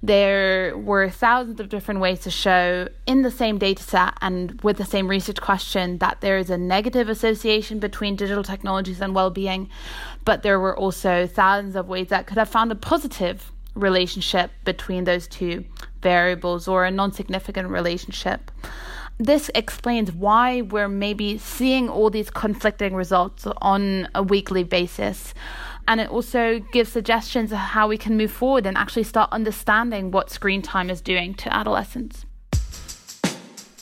There 0.04 0.78
were 0.78 1.10
thousands 1.10 1.60
of 1.60 1.70
different 1.70 2.00
ways 2.00 2.20
to 2.20 2.30
show 2.30 2.88
in 3.08 3.24
the 3.24 3.32
same 3.32 3.58
data 3.58 3.82
set 3.82 4.14
and 4.22 4.62
with 4.62 4.78
the 4.78 4.86
same 4.86 5.08
research 5.08 5.42
question 5.42 5.98
that 5.98 6.22
there 6.22 6.38
is 6.38 6.52
a 6.52 6.58
negative 6.58 7.10
association 7.10 7.80
between 7.80 8.16
digital 8.16 8.44
technologies 8.44 9.02
and 9.02 9.16
well 9.16 9.32
being, 9.32 9.70
but 10.24 10.44
there 10.44 10.60
were 10.60 10.78
also 10.78 11.26
thousands 11.26 11.76
of 11.76 11.88
ways 11.88 12.10
that 12.10 12.28
could 12.28 12.38
have 12.38 12.50
found 12.50 12.72
a 12.72 12.76
positive 12.76 13.52
relationship 13.74 14.52
between 14.66 15.04
those 15.04 15.28
two 15.28 15.66
variables 16.02 16.68
or 16.68 16.86
a 16.86 16.92
non 16.92 17.12
significant 17.12 17.70
relationship 17.70 18.52
this 19.20 19.50
explains 19.56 20.12
why 20.12 20.62
we're 20.62 20.88
maybe 20.88 21.38
seeing 21.38 21.90
all 21.90 22.10
these 22.10 22.30
conflicting 22.30 22.94
results 22.94 23.48
on 23.62 24.08
a 24.14 24.22
weekly 24.22 24.64
basis. 24.64 25.34
And 25.88 26.02
it 26.02 26.10
also 26.10 26.60
gives 26.60 26.92
suggestions 26.92 27.52
of 27.52 27.58
how 27.58 27.88
we 27.88 27.98
can 27.98 28.18
move 28.18 28.32
forward 28.32 28.66
and 28.66 28.78
actually 28.78 29.04
start 29.04 29.32
understanding 29.32 30.12
what 30.12 30.30
screen 30.30 30.62
time 30.62 30.90
is 30.90 31.02
doing 31.02 31.34
to 31.36 31.54
adolescents. 31.56 32.26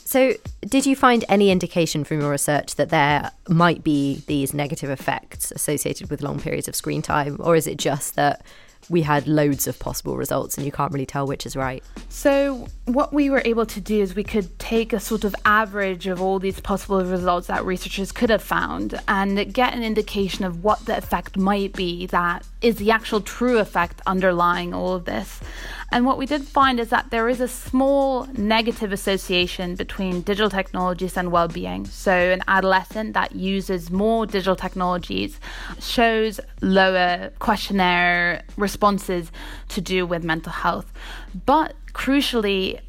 So, 0.07 0.35
did 0.61 0.85
you 0.85 0.95
find 0.95 1.25
any 1.27 1.49
indication 1.49 2.03
from 2.03 2.21
your 2.21 2.29
research 2.29 2.75
that 2.75 2.89
there 2.89 3.31
might 3.49 3.83
be 3.83 4.23
these 4.27 4.53
negative 4.53 4.89
effects 4.89 5.51
associated 5.51 6.09
with 6.09 6.21
long 6.21 6.39
periods 6.39 6.67
of 6.67 6.75
screen 6.75 7.01
time, 7.01 7.37
or 7.39 7.55
is 7.55 7.65
it 7.67 7.77
just 7.77 8.15
that 8.15 8.45
we 8.89 9.01
had 9.01 9.27
loads 9.27 9.67
of 9.67 9.79
possible 9.79 10.17
results 10.17 10.57
and 10.57 10.65
you 10.65 10.71
can't 10.71 10.91
really 10.91 11.05
tell 11.05 11.27
which 11.27 11.45
is 11.45 11.55
right. 11.55 11.83
So, 12.09 12.67
what 12.85 13.13
we 13.13 13.29
were 13.29 13.41
able 13.45 13.65
to 13.65 13.81
do 13.81 14.01
is 14.01 14.15
we 14.15 14.23
could 14.23 14.57
take 14.59 14.93
a 14.93 14.99
sort 14.99 15.23
of 15.23 15.35
average 15.45 16.07
of 16.07 16.21
all 16.21 16.39
these 16.39 16.59
possible 16.59 17.03
results 17.03 17.47
that 17.47 17.65
researchers 17.65 18.11
could 18.11 18.29
have 18.29 18.43
found 18.43 18.99
and 19.07 19.53
get 19.53 19.73
an 19.73 19.83
indication 19.83 20.45
of 20.45 20.63
what 20.63 20.85
the 20.85 20.97
effect 20.97 21.37
might 21.37 21.73
be 21.73 22.05
that 22.07 22.45
is 22.61 22.77
the 22.77 22.91
actual 22.91 23.21
true 23.21 23.59
effect 23.59 24.01
underlying 24.07 24.73
all 24.73 24.93
of 24.93 25.05
this. 25.05 25.39
And 25.91 26.05
what 26.05 26.17
we 26.17 26.25
did 26.25 26.43
find 26.43 26.79
is 26.79 26.89
that 26.89 27.11
there 27.11 27.29
is 27.29 27.39
a 27.39 27.47
small 27.47 28.27
negative 28.37 28.91
association 28.91 29.75
between 29.75 30.21
digital 30.21 30.49
technologies 30.49 31.15
and 31.15 31.31
well 31.31 31.47
being. 31.47 31.85
So, 31.85 32.11
an 32.11 32.41
adolescent 32.47 33.13
that 33.13 33.35
uses 33.35 33.91
more 33.91 34.25
digital 34.25 34.55
technologies 34.55 35.39
shows 35.79 36.39
lower 36.61 37.31
questionnaire 37.39 38.43
responses 38.57 39.31
to 39.69 39.81
do 39.81 40.05
with 40.05 40.23
mental 40.23 40.51
health. 40.51 40.91
But 41.45 41.75
crucially, 41.93 42.79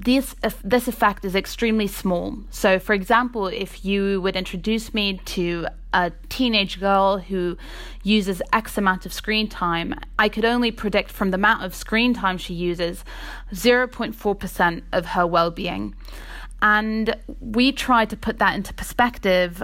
this 0.00 0.34
this 0.64 0.88
effect 0.88 1.24
is 1.24 1.36
extremely 1.36 1.86
small. 1.86 2.38
So, 2.50 2.78
for 2.78 2.94
example, 2.94 3.46
if 3.46 3.84
you 3.84 4.20
would 4.22 4.34
introduce 4.34 4.92
me 4.92 5.20
to 5.26 5.66
a 5.92 6.10
teenage 6.28 6.80
girl 6.80 7.18
who 7.18 7.56
uses 8.02 8.42
X 8.52 8.76
amount 8.76 9.06
of 9.06 9.12
screen 9.12 9.48
time, 9.48 9.94
I 10.18 10.28
could 10.28 10.44
only 10.44 10.72
predict 10.72 11.10
from 11.12 11.30
the 11.30 11.36
amount 11.36 11.62
of 11.62 11.74
screen 11.74 12.12
time 12.12 12.38
she 12.38 12.54
uses 12.54 13.04
0.4% 13.52 14.82
of 14.92 15.06
her 15.06 15.26
well 15.26 15.52
being. 15.52 15.94
And 16.60 17.14
we 17.40 17.70
try 17.70 18.04
to 18.04 18.16
put 18.16 18.38
that 18.38 18.56
into 18.56 18.74
perspective 18.74 19.62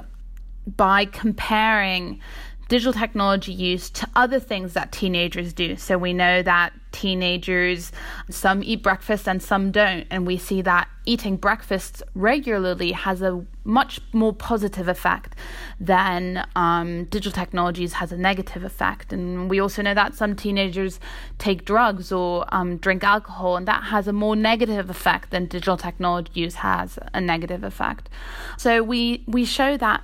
by 0.66 1.07
comparing 1.07 2.21
digital 2.69 2.93
technology 2.93 3.53
use 3.53 3.90
to 3.90 4.09
other 4.14 4.38
things 4.38 4.75
that 4.75 4.93
teenagers 4.93 5.53
do. 5.53 5.75
So 5.77 5.99
we 5.99 6.12
know 6.12 6.43
that 6.43 6.73
teenagers, 7.01 7.93
some 8.29 8.63
eat 8.63 8.83
breakfast 8.83 9.29
and 9.29 9.43
some 9.43 9.71
don't. 9.71 10.07
And 10.11 10.27
we 10.27 10.37
see 10.37 10.61
that 10.63 10.89
eating 11.07 11.37
breakfast 11.37 12.03
regularly 12.15 12.93
has 12.93 13.23
a 13.23 13.45
much 13.65 14.01
more 14.13 14.33
positive 14.33 14.89
effect 14.89 15.35
than 15.79 16.47
um, 16.57 17.05
digital 17.05 17.33
technologies 17.33 17.93
has 17.95 18.13
a 18.13 18.17
negative 18.17 18.63
effect. 18.65 19.13
And 19.13 19.51
we 19.51 19.61
also 19.61 19.83
know 19.83 19.95
that 19.95 20.15
some 20.15 20.37
teenagers 20.37 21.01
take 21.39 21.65
drugs 21.65 22.13
or 22.13 22.45
um, 22.53 22.77
drink 22.77 23.03
alcohol, 23.03 23.57
and 23.57 23.67
that 23.67 23.85
has 23.85 24.07
a 24.09 24.13
more 24.13 24.37
negative 24.37 24.91
effect 24.91 25.31
than 25.31 25.47
digital 25.47 25.77
technology 25.77 26.33
use 26.35 26.57
has 26.57 26.99
a 27.15 27.21
negative 27.21 27.63
effect. 27.65 28.09
So 28.57 28.83
we, 28.83 29.25
we 29.27 29.45
show 29.45 29.77
that 29.79 30.03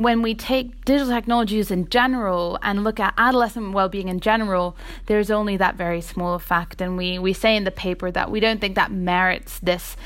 when 0.00 0.22
we 0.22 0.34
take 0.34 0.82
digital 0.86 1.12
technologies 1.12 1.70
in 1.70 1.86
general 1.90 2.58
and 2.62 2.82
look 2.82 2.98
at 2.98 3.12
adolescent 3.18 3.72
well-being 3.72 4.08
in 4.08 4.18
general, 4.18 4.74
there's 5.04 5.30
only 5.30 5.58
that 5.58 5.74
very 5.74 6.00
small 6.00 6.32
effect. 6.32 6.80
And 6.80 6.96
we, 6.96 7.18
we 7.18 7.34
say 7.34 7.54
in 7.54 7.64
the 7.64 7.70
paper 7.70 8.10
that 8.10 8.30
we 8.30 8.40
don't 8.40 8.62
think 8.62 8.76
that 8.76 8.90
merits 8.90 9.58
this 9.58 9.98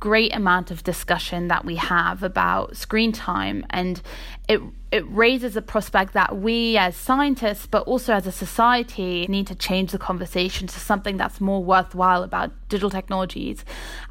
great 0.00 0.34
amount 0.34 0.72
of 0.72 0.82
discussion 0.82 1.46
that 1.46 1.64
we 1.64 1.76
have 1.76 2.24
about 2.24 2.76
screen 2.76 3.12
time 3.12 3.64
and 3.68 4.00
it 4.48 4.58
it 4.90 5.04
raises 5.10 5.52
the 5.52 5.60
prospect 5.60 6.14
that 6.14 6.38
we 6.38 6.78
as 6.78 6.96
scientists 6.96 7.66
but 7.66 7.82
also 7.82 8.14
as 8.14 8.26
a 8.26 8.32
society 8.32 9.26
need 9.28 9.46
to 9.46 9.54
change 9.54 9.92
the 9.92 9.98
conversation 9.98 10.66
to 10.66 10.80
something 10.80 11.18
that's 11.18 11.38
more 11.38 11.62
worthwhile 11.62 12.22
about 12.22 12.50
digital 12.70 12.88
technologies 12.88 13.62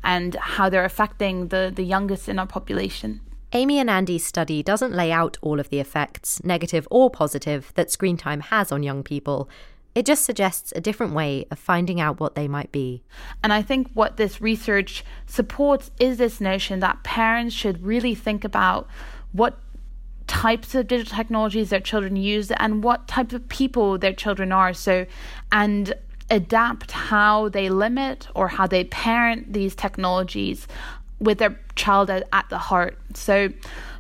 and 0.04 0.36
how 0.36 0.70
they're 0.70 0.86
affecting 0.86 1.48
the 1.48 1.74
the 1.76 1.84
youngest 1.84 2.30
in 2.30 2.38
our 2.38 2.46
population. 2.46 3.20
Amy 3.52 3.80
and 3.80 3.90
Andy's 3.90 4.26
study 4.26 4.62
doesn't 4.62 4.94
lay 4.94 5.12
out 5.12 5.38
all 5.42 5.60
of 5.60 5.70
the 5.70 5.80
effects, 5.80 6.44
negative 6.44 6.88
or 6.92 7.10
positive, 7.10 7.72
that 7.74 7.90
screen 7.90 8.16
time 8.16 8.42
has 8.42 8.72
on 8.72 8.84
young 8.84 9.02
people. 9.02 9.50
It 9.96 10.06
just 10.06 10.24
suggests 10.24 10.72
a 10.76 10.82
different 10.82 11.14
way 11.14 11.46
of 11.50 11.58
finding 11.58 12.00
out 12.00 12.20
what 12.20 12.36
they 12.36 12.48
might 12.48 12.72
be. 12.72 13.02
And 13.44 13.52
I 13.52 13.64
think 13.64 13.90
what 13.96 14.18
this 14.18 14.40
research 14.40 15.04
supports 15.26 15.90
is 16.00 16.20
this 16.20 16.40
notion 16.40 16.80
that 16.82 17.04
parents 17.04 17.56
should 17.56 17.84
really 17.84 18.14
think 18.14 18.44
about 18.44 18.88
what 19.32 19.58
types 20.28 20.76
of 20.76 20.86
digital 20.88 21.18
technologies 21.18 21.72
their 21.72 21.80
children 21.80 22.16
use 22.16 22.52
and 22.52 22.84
what 22.84 23.08
type 23.08 23.34
of 23.34 23.50
people 23.50 23.98
their 23.98 24.14
children 24.14 24.52
are. 24.52 24.74
So, 24.74 25.08
and 25.52 25.96
adapt 26.30 26.92
how 26.92 27.50
they 27.50 27.70
limit 27.70 28.28
or 28.36 28.48
how 28.48 28.68
they 28.68 28.84
parent 28.84 29.54
these 29.54 29.74
technologies 29.74 30.68
with 31.20 31.38
their 31.38 31.60
child 31.76 32.10
at 32.10 32.50
the 32.50 32.58
heart. 32.58 32.98
So, 33.14 33.50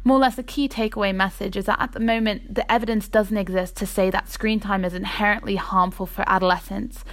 more 0.05 0.15
or 0.17 0.19
less, 0.21 0.35
the 0.35 0.43
key 0.43 0.69
takeaway 0.69 1.13
message 1.13 1.57
is 1.57 1.65
that 1.65 1.79
at 1.81 1.91
the 1.91 1.99
moment, 1.99 2.55
the 2.55 2.69
evidence 2.71 3.09
doesn't 3.09 3.35
exist 3.35 3.75
to 3.77 3.85
say 3.85 4.09
that 4.09 4.29
screen 4.29 4.61
time 4.61 4.85
is 4.85 4.93
inherently 4.93 5.57
harmful 5.57 6.05
for 6.05 6.23
adolescents. 6.25 7.03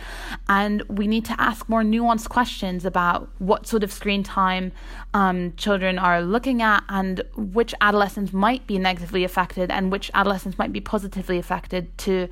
And 0.49 0.83
we 0.83 1.09
need 1.09 1.25
to 1.25 1.35
ask 1.41 1.69
more 1.69 1.83
nuanced 1.83 2.29
questions 2.29 2.85
about 2.85 3.29
what 3.39 3.67
sort 3.67 3.83
of 3.83 3.93
screen 3.93 4.23
time 4.23 4.71
um, 5.15 5.53
children 5.57 5.99
are 5.99 6.23
looking 6.23 6.63
at 6.63 6.85
and 6.89 7.23
which 7.37 7.75
adolescents 7.81 8.33
might 8.33 8.67
be 8.69 8.79
negatively 8.79 9.25
affected 9.25 9.71
and 9.71 9.91
which 9.91 10.11
adolescents 10.15 10.57
might 10.57 10.73
be 10.73 10.81
positively 10.81 11.39
affected 11.39 11.97
to 11.99 12.29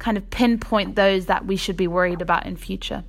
kind 0.00 0.16
of 0.16 0.28
pinpoint 0.30 0.96
those 0.96 1.26
that 1.26 1.46
we 1.46 1.56
should 1.56 1.76
be 1.76 1.86
worried 1.86 2.20
about 2.20 2.44
in 2.44 2.56
future 2.56 3.04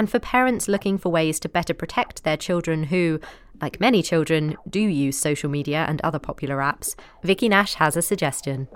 and 0.00 0.08
for 0.08 0.18
parents 0.18 0.66
looking 0.66 0.96
for 0.96 1.10
ways 1.10 1.38
to 1.38 1.46
better 1.46 1.74
protect 1.74 2.24
their 2.24 2.38
children 2.38 2.84
who, 2.84 3.20
like 3.60 3.78
many 3.80 4.02
children, 4.02 4.56
do 4.66 4.80
use 4.80 5.18
social 5.18 5.50
media 5.50 5.84
and 5.86 6.00
other 6.00 6.18
popular 6.18 6.56
apps, 6.56 6.94
Vicky 7.22 7.50
Nash 7.50 7.74
has 7.74 7.98
a 7.98 8.00
suggestion. 8.00 8.66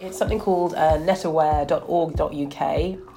It's 0.00 0.16
something 0.16 0.38
called 0.38 0.74
uh, 0.74 0.98
netaware.org.uk. 0.98 2.62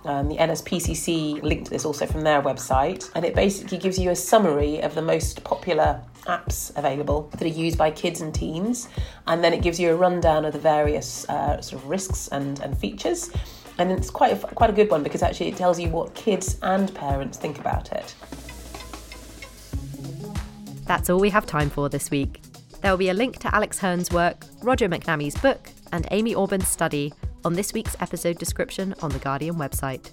Um, 0.10 0.28
the 0.28 0.38
NSPCC 0.38 1.44
linked 1.44 1.70
this 1.70 1.86
also 1.86 2.08
from 2.08 2.22
their 2.22 2.42
website, 2.42 3.12
and 3.14 3.24
it 3.24 3.36
basically 3.36 3.78
gives 3.78 4.00
you 4.00 4.10
a 4.10 4.16
summary 4.16 4.82
of 4.82 4.96
the 4.96 5.04
most 5.04 5.44
popular 5.44 6.02
apps 6.26 6.76
available 6.76 7.30
that 7.34 7.44
are 7.44 7.48
used 7.48 7.78
by 7.78 7.92
kids 7.92 8.22
and 8.22 8.34
teens, 8.34 8.90
and 9.28 9.44
then 9.44 9.54
it 9.54 9.62
gives 9.62 9.80
you 9.80 9.92
a 9.92 9.96
rundown 9.96 10.46
of 10.46 10.54
the 10.54 10.60
various 10.60 11.30
uh, 11.30 11.62
sort 11.62 11.84
of 11.84 11.88
risks 11.88 12.28
and, 12.30 12.60
and 12.62 12.76
features 12.76 13.30
and 13.78 13.92
it's 13.92 14.10
quite 14.10 14.34
a, 14.34 14.48
quite 14.48 14.70
a 14.70 14.74
good 14.74 14.90
one 14.90 15.04
because 15.04 15.24
actually 15.24 15.48
it 15.48 15.56
tells 15.56 15.80
you 15.80 15.90
what 15.90 16.14
kids 16.14 16.58
and 16.62 16.94
parents 16.94 17.38
think 17.38 17.60
about 17.60 17.92
it. 17.92 18.14
That's 20.86 21.10
all 21.10 21.20
we 21.20 21.30
have 21.30 21.46
time 21.46 21.70
for 21.70 21.90
this 21.90 22.12
week. 22.12 22.42
There 22.82 22.92
will 22.92 22.98
be 22.98 23.10
a 23.10 23.14
link 23.14 23.38
to 23.40 23.56
Alex 23.56 23.80
Hern's 23.80 24.12
work, 24.12 24.46
Roger 24.62 24.90
McNamee's 24.90 25.40
book, 25.40 25.70
and 25.92 26.08
Amy 26.12 26.34
Orben's 26.34 26.68
study 26.68 27.14
on 27.46 27.54
this 27.54 27.74
week's 27.74 27.96
episode 28.00 28.38
description 28.38 28.96
on 29.02 29.12
the 29.12 29.20
Guardian 29.20 29.56
website. 29.56 30.10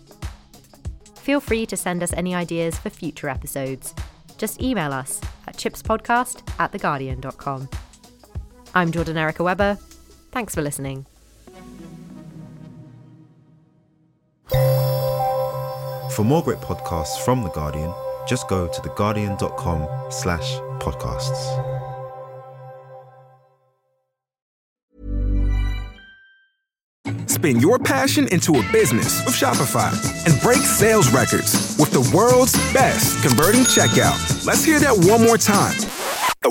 Feel 1.17 1.41
free 1.41 1.67
to 1.67 1.77
send 1.77 2.03
us 2.03 2.13
any 2.13 2.35
ideas 2.35 2.79
for 2.79 2.91
future 2.91 3.29
episodes. 3.29 3.95
Just 4.39 4.63
email 4.63 4.93
us 4.93 5.21
at 5.47 5.57
chipspodcast 5.57 6.49
at 6.59 6.73
theguardian.com. 6.73 7.69
I'm 8.75 8.93
Jordan 8.93 9.17
Erica 9.17 9.43
Weber. 9.43 9.79
Thanks 10.31 10.55
for 10.55 10.63
listening. 10.63 11.07
For 16.19 16.25
more 16.25 16.43
great 16.43 16.59
podcasts 16.59 17.25
from 17.25 17.45
The 17.45 17.51
Guardian, 17.51 17.95
just 18.27 18.49
go 18.49 18.67
to 18.67 18.81
theguardian.com 18.81 20.11
slash 20.11 20.55
podcasts. 20.81 21.39
Spin 27.31 27.61
your 27.61 27.79
passion 27.79 28.27
into 28.33 28.57
a 28.59 28.73
business 28.73 29.25
with 29.25 29.37
Shopify 29.37 29.93
and 30.27 30.43
break 30.43 30.59
sales 30.59 31.09
records 31.13 31.77
with 31.79 31.93
the 31.93 32.11
world's 32.13 32.55
best 32.73 33.23
converting 33.23 33.61
checkout. 33.61 34.45
Let's 34.45 34.65
hear 34.65 34.81
that 34.81 34.99
one 35.09 35.23
more 35.23 35.39
time 35.39 35.79